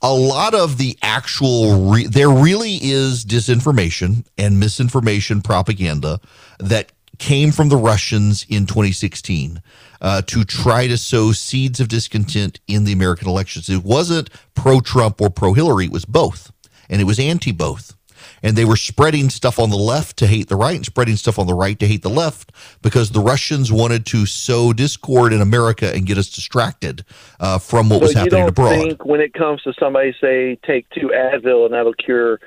a 0.00 0.12
lot 0.12 0.54
of 0.54 0.78
the 0.78 0.96
actual 1.02 1.90
re- 1.90 2.06
there 2.06 2.30
really 2.30 2.78
is 2.80 3.24
disinformation 3.24 4.24
and 4.36 4.60
misinformation 4.60 5.42
propaganda 5.42 6.20
that 6.58 6.92
came 7.18 7.50
from 7.50 7.68
the 7.68 7.76
Russians 7.76 8.46
in 8.48 8.66
2016 8.66 9.60
uh, 10.00 10.22
to 10.22 10.44
try 10.44 10.86
to 10.86 10.96
sow 10.96 11.32
seeds 11.32 11.80
of 11.80 11.88
discontent 11.88 12.60
in 12.68 12.84
the 12.84 12.92
American 12.92 13.28
elections. 13.28 13.68
It 13.68 13.82
wasn't 13.82 14.30
pro 14.54 14.80
Trump 14.80 15.20
or 15.20 15.30
pro 15.30 15.52
Hillary, 15.52 15.86
it 15.86 15.92
was 15.92 16.04
both, 16.04 16.52
and 16.88 17.00
it 17.00 17.04
was 17.04 17.18
anti 17.18 17.50
both 17.50 17.97
and 18.42 18.56
they 18.56 18.64
were 18.64 18.76
spreading 18.76 19.30
stuff 19.30 19.58
on 19.58 19.70
the 19.70 19.76
left 19.76 20.16
to 20.18 20.26
hate 20.26 20.48
the 20.48 20.56
right 20.56 20.76
and 20.76 20.84
spreading 20.86 21.16
stuff 21.16 21.38
on 21.38 21.46
the 21.46 21.54
right 21.54 21.78
to 21.78 21.86
hate 21.86 22.02
the 22.02 22.10
left 22.10 22.52
because 22.82 23.10
the 23.10 23.20
Russians 23.20 23.72
wanted 23.72 24.06
to 24.06 24.26
sow 24.26 24.72
discord 24.72 25.32
in 25.32 25.40
America 25.40 25.92
and 25.94 26.06
get 26.06 26.18
us 26.18 26.28
distracted 26.28 27.04
uh, 27.40 27.58
from 27.58 27.88
what 27.88 28.00
was 28.00 28.12
happening 28.12 28.32
you 28.34 28.38
don't 28.40 28.48
abroad. 28.48 28.70
Think 28.70 29.04
when 29.04 29.20
it 29.20 29.32
comes 29.34 29.62
to 29.62 29.72
somebody 29.78 30.14
say 30.20 30.58
take 30.66 30.88
two 30.90 31.10
Advil 31.14 31.64
and 31.64 31.74
that'll 31.74 31.94
cure 31.94 32.40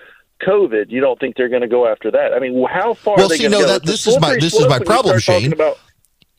COVID, 0.45 0.89
you 0.89 1.01
don't 1.01 1.19
think 1.19 1.35
they're 1.35 1.49
going 1.49 1.61
to 1.61 1.67
go 1.67 1.87
after 1.87 2.09
that? 2.11 2.33
I 2.33 2.39
mean, 2.39 2.65
how 2.67 2.93
far? 2.95 3.15
Well, 3.17 3.27
are 3.27 3.29
they 3.29 3.37
see, 3.37 3.47
no, 3.47 3.61
go? 3.61 3.67
that- 3.67 3.85
this 3.85 4.07
is 4.07 4.19
my- 4.19 4.35
this 4.39 4.53
is 4.55 4.67
my 4.67 4.79
problem, 4.79 5.19
Shane. 5.19 5.53
About, 5.53 5.77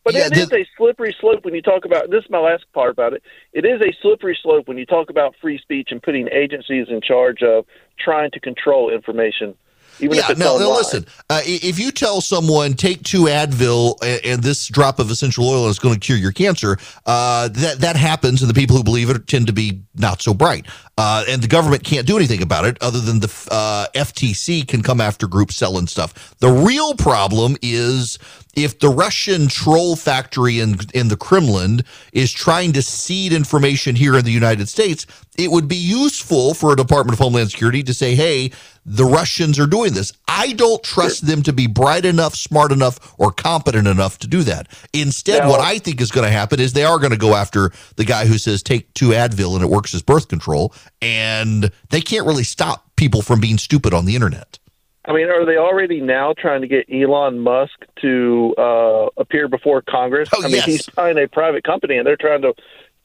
but 0.04 0.14
Yeah, 0.14 0.26
it 0.26 0.36
is 0.36 0.48
the- 0.48 0.60
a 0.60 0.66
slippery 0.76 1.14
slope 1.20 1.44
when 1.44 1.54
you 1.54 1.62
talk 1.62 1.84
about 1.84 2.10
this. 2.10 2.24
Is 2.24 2.30
my 2.30 2.38
last 2.38 2.64
part 2.72 2.90
about 2.90 3.12
it. 3.12 3.22
It 3.52 3.64
is 3.64 3.80
a 3.80 3.92
slippery 4.00 4.38
slope 4.40 4.68
when 4.68 4.78
you 4.78 4.86
talk 4.86 5.10
about 5.10 5.36
free 5.36 5.58
speech 5.58 5.92
and 5.92 6.02
putting 6.02 6.28
agencies 6.32 6.88
in 6.88 7.00
charge 7.00 7.42
of 7.42 7.66
trying 7.98 8.30
to 8.32 8.40
control 8.40 8.90
information. 8.90 9.54
Even 10.00 10.18
if 10.18 10.24
yeah, 10.24 10.30
it's 10.30 10.40
no, 10.40 10.54
online. 10.54 10.68
no, 10.68 10.74
listen. 10.74 11.06
Uh, 11.30 11.40
if 11.44 11.78
you 11.78 11.92
tell 11.92 12.20
someone 12.20 12.74
take 12.74 13.02
two 13.02 13.24
Advil 13.24 13.96
and, 14.02 14.24
and 14.24 14.42
this 14.42 14.66
drop 14.68 14.98
of 14.98 15.10
essential 15.10 15.48
oil 15.48 15.68
is 15.68 15.78
going 15.78 15.94
to 15.94 16.00
cure 16.00 16.18
your 16.18 16.32
cancer, 16.32 16.78
uh, 17.06 17.48
that 17.48 17.78
that 17.80 17.96
happens, 17.96 18.42
and 18.42 18.50
the 18.50 18.54
people 18.54 18.76
who 18.76 18.84
believe 18.84 19.10
it 19.10 19.26
tend 19.26 19.46
to 19.46 19.52
be 19.52 19.82
not 19.94 20.22
so 20.22 20.34
bright. 20.34 20.66
Uh, 20.98 21.24
and 21.28 21.42
the 21.42 21.48
government 21.48 21.82
can't 21.84 22.06
do 22.06 22.16
anything 22.16 22.42
about 22.42 22.64
it, 22.64 22.76
other 22.82 23.00
than 23.00 23.20
the 23.20 23.48
uh, 23.50 23.86
FTC 23.94 24.66
can 24.68 24.82
come 24.82 25.00
after 25.00 25.26
groups 25.26 25.56
selling 25.56 25.86
stuff. 25.86 26.36
The 26.38 26.50
real 26.50 26.94
problem 26.94 27.56
is 27.62 28.18
if 28.54 28.78
the 28.78 28.88
Russian 28.88 29.48
troll 29.48 29.96
factory 29.96 30.60
in 30.60 30.78
in 30.94 31.08
the 31.08 31.16
Kremlin 31.16 31.82
is 32.12 32.32
trying 32.32 32.72
to 32.74 32.82
seed 32.82 33.32
information 33.32 33.96
here 33.96 34.16
in 34.16 34.24
the 34.24 34.32
United 34.32 34.68
States, 34.68 35.06
it 35.38 35.50
would 35.50 35.68
be 35.68 35.76
useful 35.76 36.54
for 36.54 36.72
a 36.72 36.76
Department 36.76 37.14
of 37.14 37.18
Homeland 37.18 37.50
Security 37.50 37.82
to 37.82 37.94
say, 37.94 38.14
"Hey, 38.14 38.50
the 38.84 39.04
Russians 39.04 39.58
are 39.58 39.66
doing 39.66 39.92
this." 39.92 40.12
I 40.28 40.52
don't 40.52 40.82
trust 40.82 41.26
them 41.26 41.42
to 41.42 41.52
be 41.52 41.66
bright 41.66 42.04
enough, 42.04 42.34
smart 42.34 42.72
enough, 42.72 43.14
or 43.18 43.30
competent 43.30 43.86
enough 43.86 44.18
to 44.20 44.26
do 44.26 44.42
that. 44.44 44.66
Instead, 44.92 45.46
what 45.46 45.60
I 45.60 45.78
think 45.78 46.00
is 46.00 46.10
going 46.10 46.26
to 46.26 46.32
happen 46.32 46.58
is 46.58 46.72
they 46.72 46.84
are 46.84 46.98
going 46.98 47.10
to 47.12 47.18
go 47.18 47.34
after 47.34 47.70
the 47.96 48.04
guy 48.04 48.26
who 48.26 48.38
says 48.38 48.62
take 48.62 48.92
two 48.94 49.10
Advil 49.10 49.54
and 49.54 49.62
it 49.62 49.68
works 49.68 49.94
as 49.94 50.02
birth 50.02 50.28
control, 50.28 50.74
and 51.02 51.70
they 51.90 52.00
can't 52.00 52.26
really 52.26 52.44
stop 52.44 52.90
people 52.96 53.20
from 53.20 53.40
being 53.40 53.58
stupid 53.58 53.92
on 53.92 54.04
the 54.06 54.14
internet. 54.14 54.58
I 55.04 55.12
mean, 55.12 55.28
are 55.28 55.44
they 55.44 55.56
already 55.56 56.00
now 56.00 56.32
trying 56.32 56.60
to 56.60 56.68
get 56.68 56.86
Elon 56.90 57.40
Musk 57.40 57.84
to 58.00 58.54
uh, 58.56 59.08
appear 59.16 59.48
before 59.48 59.82
Congress? 59.82 60.28
Oh, 60.34 60.42
I 60.42 60.46
mean, 60.46 60.56
yes. 60.56 60.64
he's 60.64 60.86
buying 60.88 61.18
a 61.18 61.26
private 61.26 61.64
company, 61.64 61.98
and 61.98 62.06
they're 62.06 62.16
trying 62.16 62.42
to 62.42 62.54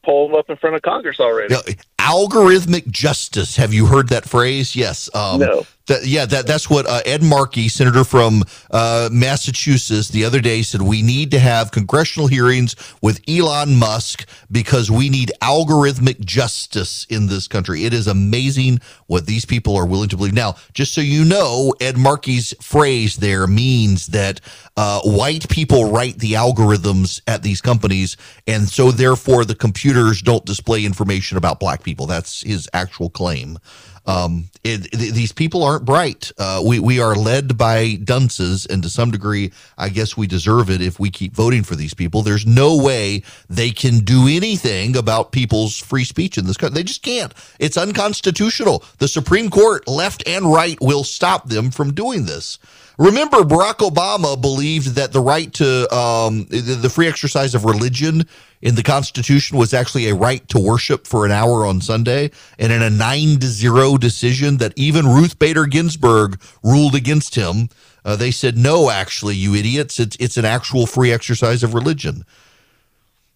pull 0.03 0.29
him 0.29 0.35
up 0.35 0.49
in 0.49 0.57
front 0.57 0.75
of 0.75 0.83
Congress 0.83 1.19
already. 1.19 1.55
Algorithmic 2.07 2.87
justice. 2.89 3.57
Have 3.57 3.73
you 3.73 3.85
heard 3.87 4.09
that 4.09 4.27
phrase? 4.27 4.75
Yes. 4.75 5.09
Um, 5.13 5.39
No. 5.41 5.65
That- 5.87 6.05
yeah, 6.05 6.25
that, 6.25 6.47
that's 6.47 6.69
what 6.69 6.85
uh, 6.87 7.01
Ed 7.05 7.23
Markey, 7.23 7.67
senator 7.69 8.03
from 8.03 8.43
uh, 8.71 9.09
Massachusetts, 9.11 10.09
the 10.09 10.25
other 10.25 10.39
day 10.41 10.61
said. 10.61 10.81
We 10.81 11.01
need 11.01 11.31
to 11.31 11.39
have 11.39 11.71
congressional 11.71 12.27
hearings 12.27 12.75
with 13.01 13.21
Elon 13.27 13.75
Musk 13.75 14.27
because 14.51 14.89
we 14.91 15.09
need 15.09 15.31
algorithmic 15.41 16.19
justice 16.23 17.05
in 17.09 17.27
this 17.27 17.47
country. 17.47 17.83
It 17.85 17.93
is 17.93 18.07
amazing 18.07 18.79
what 19.07 19.25
these 19.25 19.45
people 19.45 19.75
are 19.75 19.85
willing 19.85 20.09
to 20.09 20.17
believe. 20.17 20.33
Now, 20.33 20.55
just 20.73 20.93
so 20.93 21.01
you 21.01 21.25
know, 21.25 21.73
Ed 21.81 21.97
Markey's 21.97 22.53
phrase 22.61 23.17
there 23.17 23.47
means 23.47 24.07
that 24.07 24.41
uh, 24.77 25.01
white 25.03 25.49
people 25.49 25.91
write 25.91 26.19
the 26.19 26.33
algorithms 26.33 27.21
at 27.27 27.43
these 27.43 27.61
companies, 27.61 28.17
and 28.45 28.67
so 28.69 28.91
therefore 28.91 29.45
the 29.45 29.55
computers 29.55 30.21
don't 30.21 30.45
display 30.45 30.85
information 30.85 31.37
about 31.37 31.59
black 31.59 31.83
people. 31.83 32.05
That's 32.05 32.41
his 32.41 32.69
actual 32.73 33.09
claim. 33.09 33.57
Um, 34.07 34.49
it, 34.63 34.91
th- 34.91 35.13
these 35.13 35.33
people 35.33 35.63
aren't 35.63 35.85
bright. 35.85 36.31
Uh, 36.37 36.63
we 36.65 36.79
we 36.79 36.99
are 36.99 37.15
led 37.15 37.57
by 37.57 37.95
dunces, 38.03 38.65
and 38.65 38.81
to 38.83 38.89
some 38.89 39.11
degree, 39.11 39.51
I 39.77 39.89
guess 39.89 40.17
we 40.17 40.27
deserve 40.27 40.69
it 40.69 40.81
if 40.81 40.99
we 40.99 41.09
keep 41.09 41.33
voting 41.33 41.63
for 41.63 41.75
these 41.75 41.93
people. 41.93 42.21
There's 42.23 42.45
no 42.45 42.81
way 42.81 43.23
they 43.49 43.71
can 43.71 43.99
do 43.99 44.27
anything 44.29 44.95
about 44.95 45.31
people's 45.33 45.77
free 45.77 46.05
speech 46.05 46.37
in 46.37 46.45
this 46.47 46.57
country. 46.57 46.75
They 46.75 46.83
just 46.83 47.03
can't. 47.03 47.33
It's 47.59 47.77
unconstitutional. 47.77 48.83
The 48.99 49.07
Supreme 49.09 49.49
Court, 49.49 49.87
left 49.87 50.27
and 50.27 50.51
right, 50.51 50.79
will 50.81 51.03
stop 51.03 51.49
them 51.49 51.69
from 51.69 51.93
doing 51.93 52.25
this. 52.25 52.59
Remember, 52.97 53.37
Barack 53.37 53.77
Obama 53.87 54.39
believed 54.39 54.95
that 54.95 55.13
the 55.13 55.21
right 55.21 55.53
to 55.53 55.95
um, 55.95 56.45
the, 56.45 56.91
free 56.91 57.07
exercise 57.07 57.53
of 57.53 57.63
religion 57.63 58.25
in 58.63 58.73
the 58.73 58.81
Constitution 58.81 59.55
was 59.55 59.71
actually 59.71 60.09
a 60.09 60.15
right 60.15 60.47
to 60.49 60.59
worship 60.59 61.05
for 61.05 61.23
an 61.23 61.31
hour 61.31 61.63
on 61.63 61.79
Sunday. 61.79 62.31
And 62.57 62.71
in 62.71 62.81
a 62.81 62.89
nine 62.89 63.37
to 63.37 63.47
zero 63.47 63.97
decision 63.97 64.57
that 64.57 64.73
even 64.75 65.05
Ruth 65.05 65.37
Bader 65.37 65.67
Ginsburg 65.67 66.41
ruled 66.63 66.95
against 66.95 67.35
him, 67.35 67.69
uh, 68.03 68.15
they 68.15 68.31
said, 68.31 68.57
no, 68.57 68.89
actually, 68.89 69.35
you 69.35 69.53
idiots, 69.53 69.99
it's, 69.99 70.17
it's 70.19 70.37
an 70.37 70.45
actual 70.45 70.87
free 70.87 71.11
exercise 71.11 71.61
of 71.61 71.75
religion. 71.75 72.25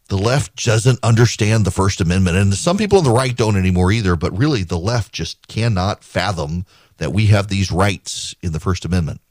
The 0.08 0.18
left 0.18 0.66
doesn't 0.66 1.00
understand 1.04 1.66
the 1.66 1.72
First 1.72 2.02
Amendment. 2.02 2.36
And 2.36 2.54
some 2.56 2.78
people 2.78 2.98
on 2.98 3.04
the 3.04 3.12
right 3.12 3.36
don't 3.36 3.58
anymore 3.58 3.92
either. 3.92 4.16
But 4.16 4.36
really, 4.36 4.64
the 4.64 4.80
left 4.80 5.14
just 5.14 5.48
cannot 5.48 6.04
fathom 6.04 6.66
that 6.98 7.14
we 7.14 7.28
have 7.28 7.48
these 7.48 7.72
rights 7.72 8.34
in 8.42 8.54
the 8.54 8.60
First 8.60 8.86
Amendment. 8.86 9.22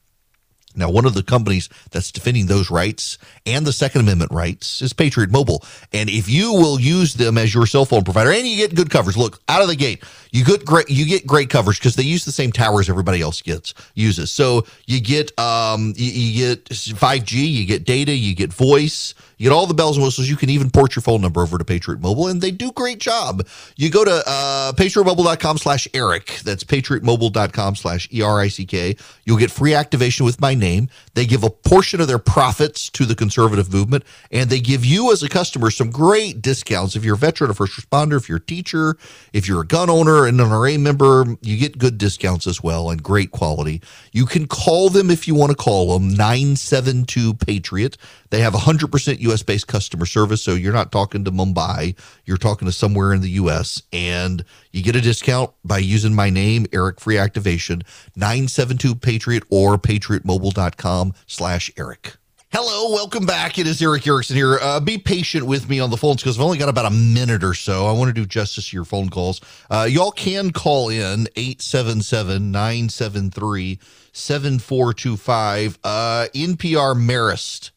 Now, 0.77 0.91
one 0.91 1.05
of 1.05 1.15
the 1.15 1.23
companies 1.23 1.69
that's 1.91 2.13
defending 2.13 2.47
those 2.47 2.71
rights 2.71 3.19
and 3.45 3.67
the 3.67 3.73
Second 3.73 4.03
Amendment 4.03 4.31
rights 4.31 4.81
is 4.83 4.93
Patriot 4.93 5.31
Mobile. 5.31 5.65
And 5.93 6.09
if 6.09 6.29
you 6.29 6.53
will 6.53 6.81
use 6.81 7.15
them 7.15 7.37
as 7.39 7.55
your 7.55 7.67
cell 7.67 7.85
phone 7.85 8.05
provider 8.05 8.31
and 8.31 8.47
you 8.47 8.57
get 8.57 8.75
good 8.75 8.91
coverage, 8.91 9.17
look 9.17 9.41
out 9.49 9.63
of 9.63 9.69
the 9.69 9.77
gate, 9.77 10.05
you 10.31 10.45
get 10.45 10.65
great 10.65 10.89
you 10.89 11.07
get 11.07 11.27
great 11.27 11.51
coverage 11.51 11.79
because 11.79 11.97
they 11.97 12.05
use 12.05 12.25
the 12.25 12.33
same 12.33 12.53
towers 12.53 12.89
everybody 12.89 13.21
else 13.21 13.43
gets 13.43 13.75
uses. 13.95 14.31
So 14.31 14.65
you 14.87 15.01
get 15.01 15.37
um 15.39 15.93
you, 15.97 16.11
you 16.11 16.55
get 16.55 16.65
5G, 16.67 17.51
you 17.51 17.67
get 17.67 17.85
data, 17.85 18.13
you 18.13 18.35
get 18.35 18.53
voice, 18.53 19.15
you 19.41 19.49
get 19.49 19.55
all 19.55 19.67
the 19.67 19.73
bells 19.73 19.97
and 19.97 20.05
whistles. 20.05 20.29
You 20.29 20.37
can 20.37 20.51
even 20.51 20.69
port 20.69 20.95
your 20.95 21.01
phone 21.01 21.23
number 21.23 21.41
over 21.41 21.57
to 21.57 21.65
Patriot 21.65 21.99
Mobile, 22.03 22.29
and 22.29 22.43
they 22.43 22.51
do 22.51 22.71
great 22.73 22.99
job. 22.99 23.47
You 23.75 23.89
go 23.89 24.05
to 24.05 24.23
uh, 24.27 24.73
patriotmobile.com 24.73 25.57
slash 25.57 25.89
Erick. 25.95 26.41
That's 26.45 26.63
patriotmobile.com 26.63 27.77
slash 27.77 28.07
E 28.13 28.21
R 28.21 28.39
I 28.39 28.49
C 28.49 28.67
K. 28.67 28.97
You'll 29.25 29.39
get 29.39 29.51
free 29.51 29.73
activation 29.73 30.27
with 30.27 30.43
my 30.43 30.53
name. 30.53 30.91
They 31.15 31.25
give 31.25 31.43
a 31.43 31.49
portion 31.49 32.03
of 32.03 32.07
their 32.07 32.19
profits 32.19 32.91
to 32.91 33.07
the 33.07 33.15
conservative 33.15 33.73
movement, 33.73 34.05
and 34.31 34.51
they 34.51 34.61
give 34.61 34.85
you 34.85 35.11
as 35.11 35.23
a 35.23 35.29
customer 35.31 35.71
some 35.71 35.91
great 35.91 36.43
discounts. 36.43 36.95
If 36.95 37.03
you're 37.03 37.15
a 37.15 37.19
veteran, 37.19 37.51
a 37.51 37.55
first 37.55 37.81
responder, 37.81 38.19
if 38.19 38.29
you're 38.29 38.37
a 38.37 38.45
teacher, 38.45 38.99
if 39.33 39.49
you're 39.49 39.63
a 39.63 39.67
gun 39.67 39.89
owner, 39.89 40.27
an 40.27 40.37
NRA 40.37 40.79
member, 40.79 41.25
you 41.41 41.57
get 41.57 41.79
good 41.79 41.97
discounts 41.97 42.47
as 42.47 42.63
well 42.63 42.91
and 42.91 43.03
great 43.03 43.31
quality. 43.31 43.81
You 44.13 44.27
can 44.27 44.47
call 44.47 44.91
them 44.91 45.11
if 45.11 45.27
you 45.27 45.35
want 45.35 45.49
to 45.49 45.57
call 45.57 45.99
them 45.99 46.11
972 46.11 47.33
Patriot. 47.35 47.97
They 48.29 48.41
have 48.41 48.53
100% 48.53 49.19
US 49.31 49.43
based 49.43 49.67
customer 49.67 50.07
service. 50.07 50.43
So 50.43 50.55
you're 50.55 50.73
not 50.73 50.93
talking 50.93 51.25
to 51.25 51.33
Mumbai, 51.33 51.97
you're 52.25 52.37
talking 52.37 52.67
to 52.67 52.73
somewhere 52.73 53.13
in 53.13 53.21
the 53.21 53.31
US. 53.31 53.83
And 53.93 54.45
you 54.73 54.83
get 54.83 54.97
a 54.97 55.01
discount 55.01 55.53
by 55.65 55.79
using 55.79 56.15
my 56.15 56.31
name, 56.31 56.67
Erick 56.73 57.01
Free 57.01 57.19
Activation, 57.19 57.83
972 58.17 58.95
Patriot 58.95 59.45
or 59.51 59.79
patriotmobile.com 59.79 61.15
slash 61.27 61.71
Erick. 61.77 62.17
Hello, 62.53 62.93
welcome 62.93 63.27
back. 63.27 63.61
It 63.61 63.69
is 63.69 63.81
Erick 63.81 64.05
Erickson 64.09 64.35
here. 64.35 64.59
Uh, 64.61 64.81
be 64.81 64.99
patient 64.99 65.47
with 65.47 65.69
me 65.69 65.79
on 65.79 65.91
the 65.91 65.97
phones 65.97 66.17
because 66.21 66.37
I've 66.37 66.45
only 66.45 66.59
got 66.59 66.69
about 66.69 66.87
a 66.87 66.91
minute 66.91 67.45
or 67.45 67.55
so. 67.55 67.87
I 67.87 67.93
want 67.93 68.09
to 68.09 68.13
do 68.13 68.27
justice 68.27 68.71
to 68.71 68.77
your 68.77 68.85
phone 68.85 69.09
calls. 69.09 69.41
Uh, 69.71 69.87
y'all 69.89 70.11
can 70.11 70.51
call 70.51 70.89
in 70.89 71.29
877 71.37 72.51
973 72.51 73.79
7425. 74.13 75.79
Uh, 75.85 76.27
NPR 76.35 76.97
Marist 76.97 77.71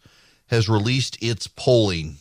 has 0.53 0.69
released 0.69 1.17
its 1.19 1.47
polling. 1.47 2.17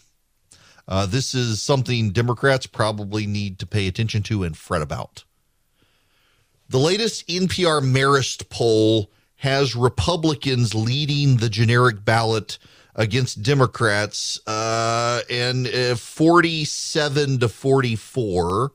Uh, 0.88 1.04
this 1.04 1.34
is 1.34 1.60
something 1.60 2.12
Democrats 2.12 2.66
probably 2.66 3.26
need 3.26 3.58
to 3.58 3.66
pay 3.66 3.86
attention 3.86 4.22
to 4.22 4.42
and 4.42 4.56
fret 4.56 4.80
about. 4.80 5.24
The 6.70 6.78
latest 6.78 7.28
NPR 7.28 7.82
Marist 7.82 8.48
poll 8.48 9.12
has 9.36 9.76
Republicans 9.76 10.74
leading 10.74 11.36
the 11.36 11.50
generic 11.50 12.06
ballot 12.06 12.58
against 12.94 13.42
Democrats 13.42 14.40
uh, 14.46 15.20
and 15.28 15.66
uh, 15.68 15.94
47 15.94 17.40
to 17.40 17.48
44. 17.50 18.72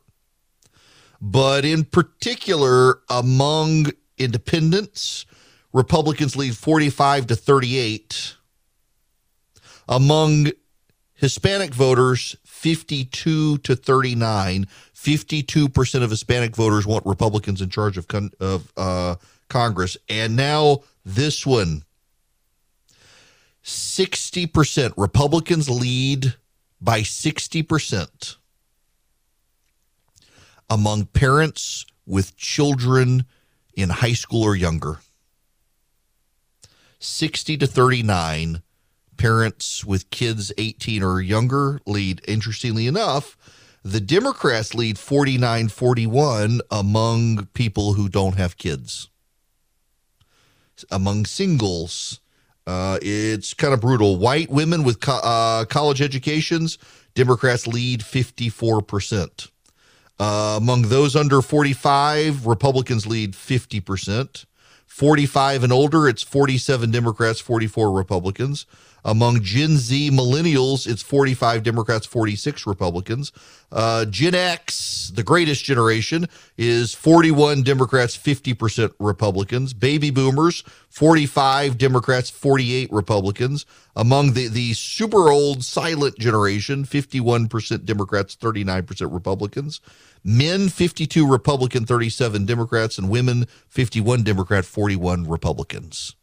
But 1.19 1.65
in 1.65 1.83
particular, 1.83 2.99
among 3.09 3.87
independents, 4.19 5.25
Republicans 5.73 6.35
lead 6.35 6.55
45 6.55 7.25
to 7.27 7.35
38. 7.35 8.36
Among 9.87 10.51
Hispanic 11.13 11.73
voters 11.73 12.35
52 12.45 13.57
to 13.59 13.75
39. 13.75 14.67
52% 14.93 16.03
of 16.03 16.09
Hispanic 16.09 16.55
voters 16.55 16.85
want 16.85 17.05
Republicans 17.05 17.61
in 17.61 17.69
charge 17.69 17.97
of, 17.97 18.07
con- 18.07 18.31
of 18.39 18.71
uh, 18.77 19.15
Congress. 19.49 19.97
And 20.09 20.35
now 20.35 20.79
this 21.05 21.45
one 21.45 21.83
60%. 23.63 24.93
Republicans 24.95 25.69
lead 25.69 26.35
by 26.79 27.01
60% 27.01 28.35
among 30.69 31.05
parents 31.05 31.85
with 32.05 32.37
children 32.37 33.25
in 33.73 33.89
high 33.89 34.13
school 34.13 34.43
or 34.43 34.55
younger. 34.55 34.99
60 36.99 37.57
to 37.57 37.67
39 37.67 38.61
parents 39.17 39.83
with 39.83 40.09
kids 40.09 40.51
18 40.57 41.03
or 41.03 41.21
younger 41.21 41.79
lead 41.85 42.21
interestingly 42.27 42.87
enough 42.87 43.37
the 43.83 44.01
democrats 44.01 44.73
lead 44.73 44.99
49 44.99 45.69
41 45.69 46.61
among 46.69 47.45
people 47.53 47.93
who 47.93 48.09
don't 48.09 48.35
have 48.35 48.57
kids. 48.57 49.07
Among 50.91 51.25
singles. 51.25 52.19
Uh, 52.67 52.99
it's 53.01 53.53
kind 53.53 53.73
of 53.73 53.79
brutal. 53.79 54.17
White 54.17 54.49
women 54.49 54.83
with 54.83 54.99
co- 54.99 55.21
uh, 55.23 55.65
college 55.65 56.01
educations 56.01 56.77
democrats 57.15 57.65
lead 57.65 58.01
54% 58.01 59.49
uh, 60.19 60.55
among 60.57 60.83
those 60.83 61.15
under 61.15 61.41
45 61.41 62.45
republicans 62.45 63.07
lead 63.07 63.33
50% 63.33 64.45
45 64.97 65.63
and 65.63 65.71
older, 65.71 66.07
it's 66.07 66.23
47 66.23 66.89
Democrats, 66.89 67.39
44 67.39 67.91
Republicans. 67.91 68.65
Among 69.07 69.41
Gen 69.41 69.77
Z 69.77 70.11
millennials, 70.11 70.85
it's 70.85 71.01
45 71.01 71.63
Democrats, 71.63 72.05
46 72.05 72.67
Republicans. 72.67 73.31
Uh, 73.71 74.03
Gen 74.03 74.35
X, 74.35 75.13
the 75.15 75.23
greatest 75.23 75.63
generation, 75.63 76.27
is 76.57 76.93
41 76.93 77.63
Democrats, 77.63 78.17
50% 78.17 78.91
Republicans. 78.99 79.73
Baby 79.73 80.09
boomers, 80.09 80.61
45 80.89 81.77
Democrats, 81.77 82.29
48 82.29 82.91
Republicans. 82.91 83.65
Among 83.95 84.33
the, 84.33 84.49
the 84.49 84.73
super 84.73 85.29
old 85.31 85.63
silent 85.63 86.19
generation, 86.19 86.83
51% 86.83 87.85
Democrats, 87.85 88.35
39% 88.35 89.13
Republicans. 89.13 89.79
Men, 90.21 90.67
52 90.67 91.25
Republican, 91.25 91.85
37 91.85 92.45
Democrats, 92.45 92.97
and 92.97 93.09
women, 93.09 93.45
51 93.69 94.23
Democrat, 94.23 94.65
41 94.65 95.29
Republicans. 95.29 96.17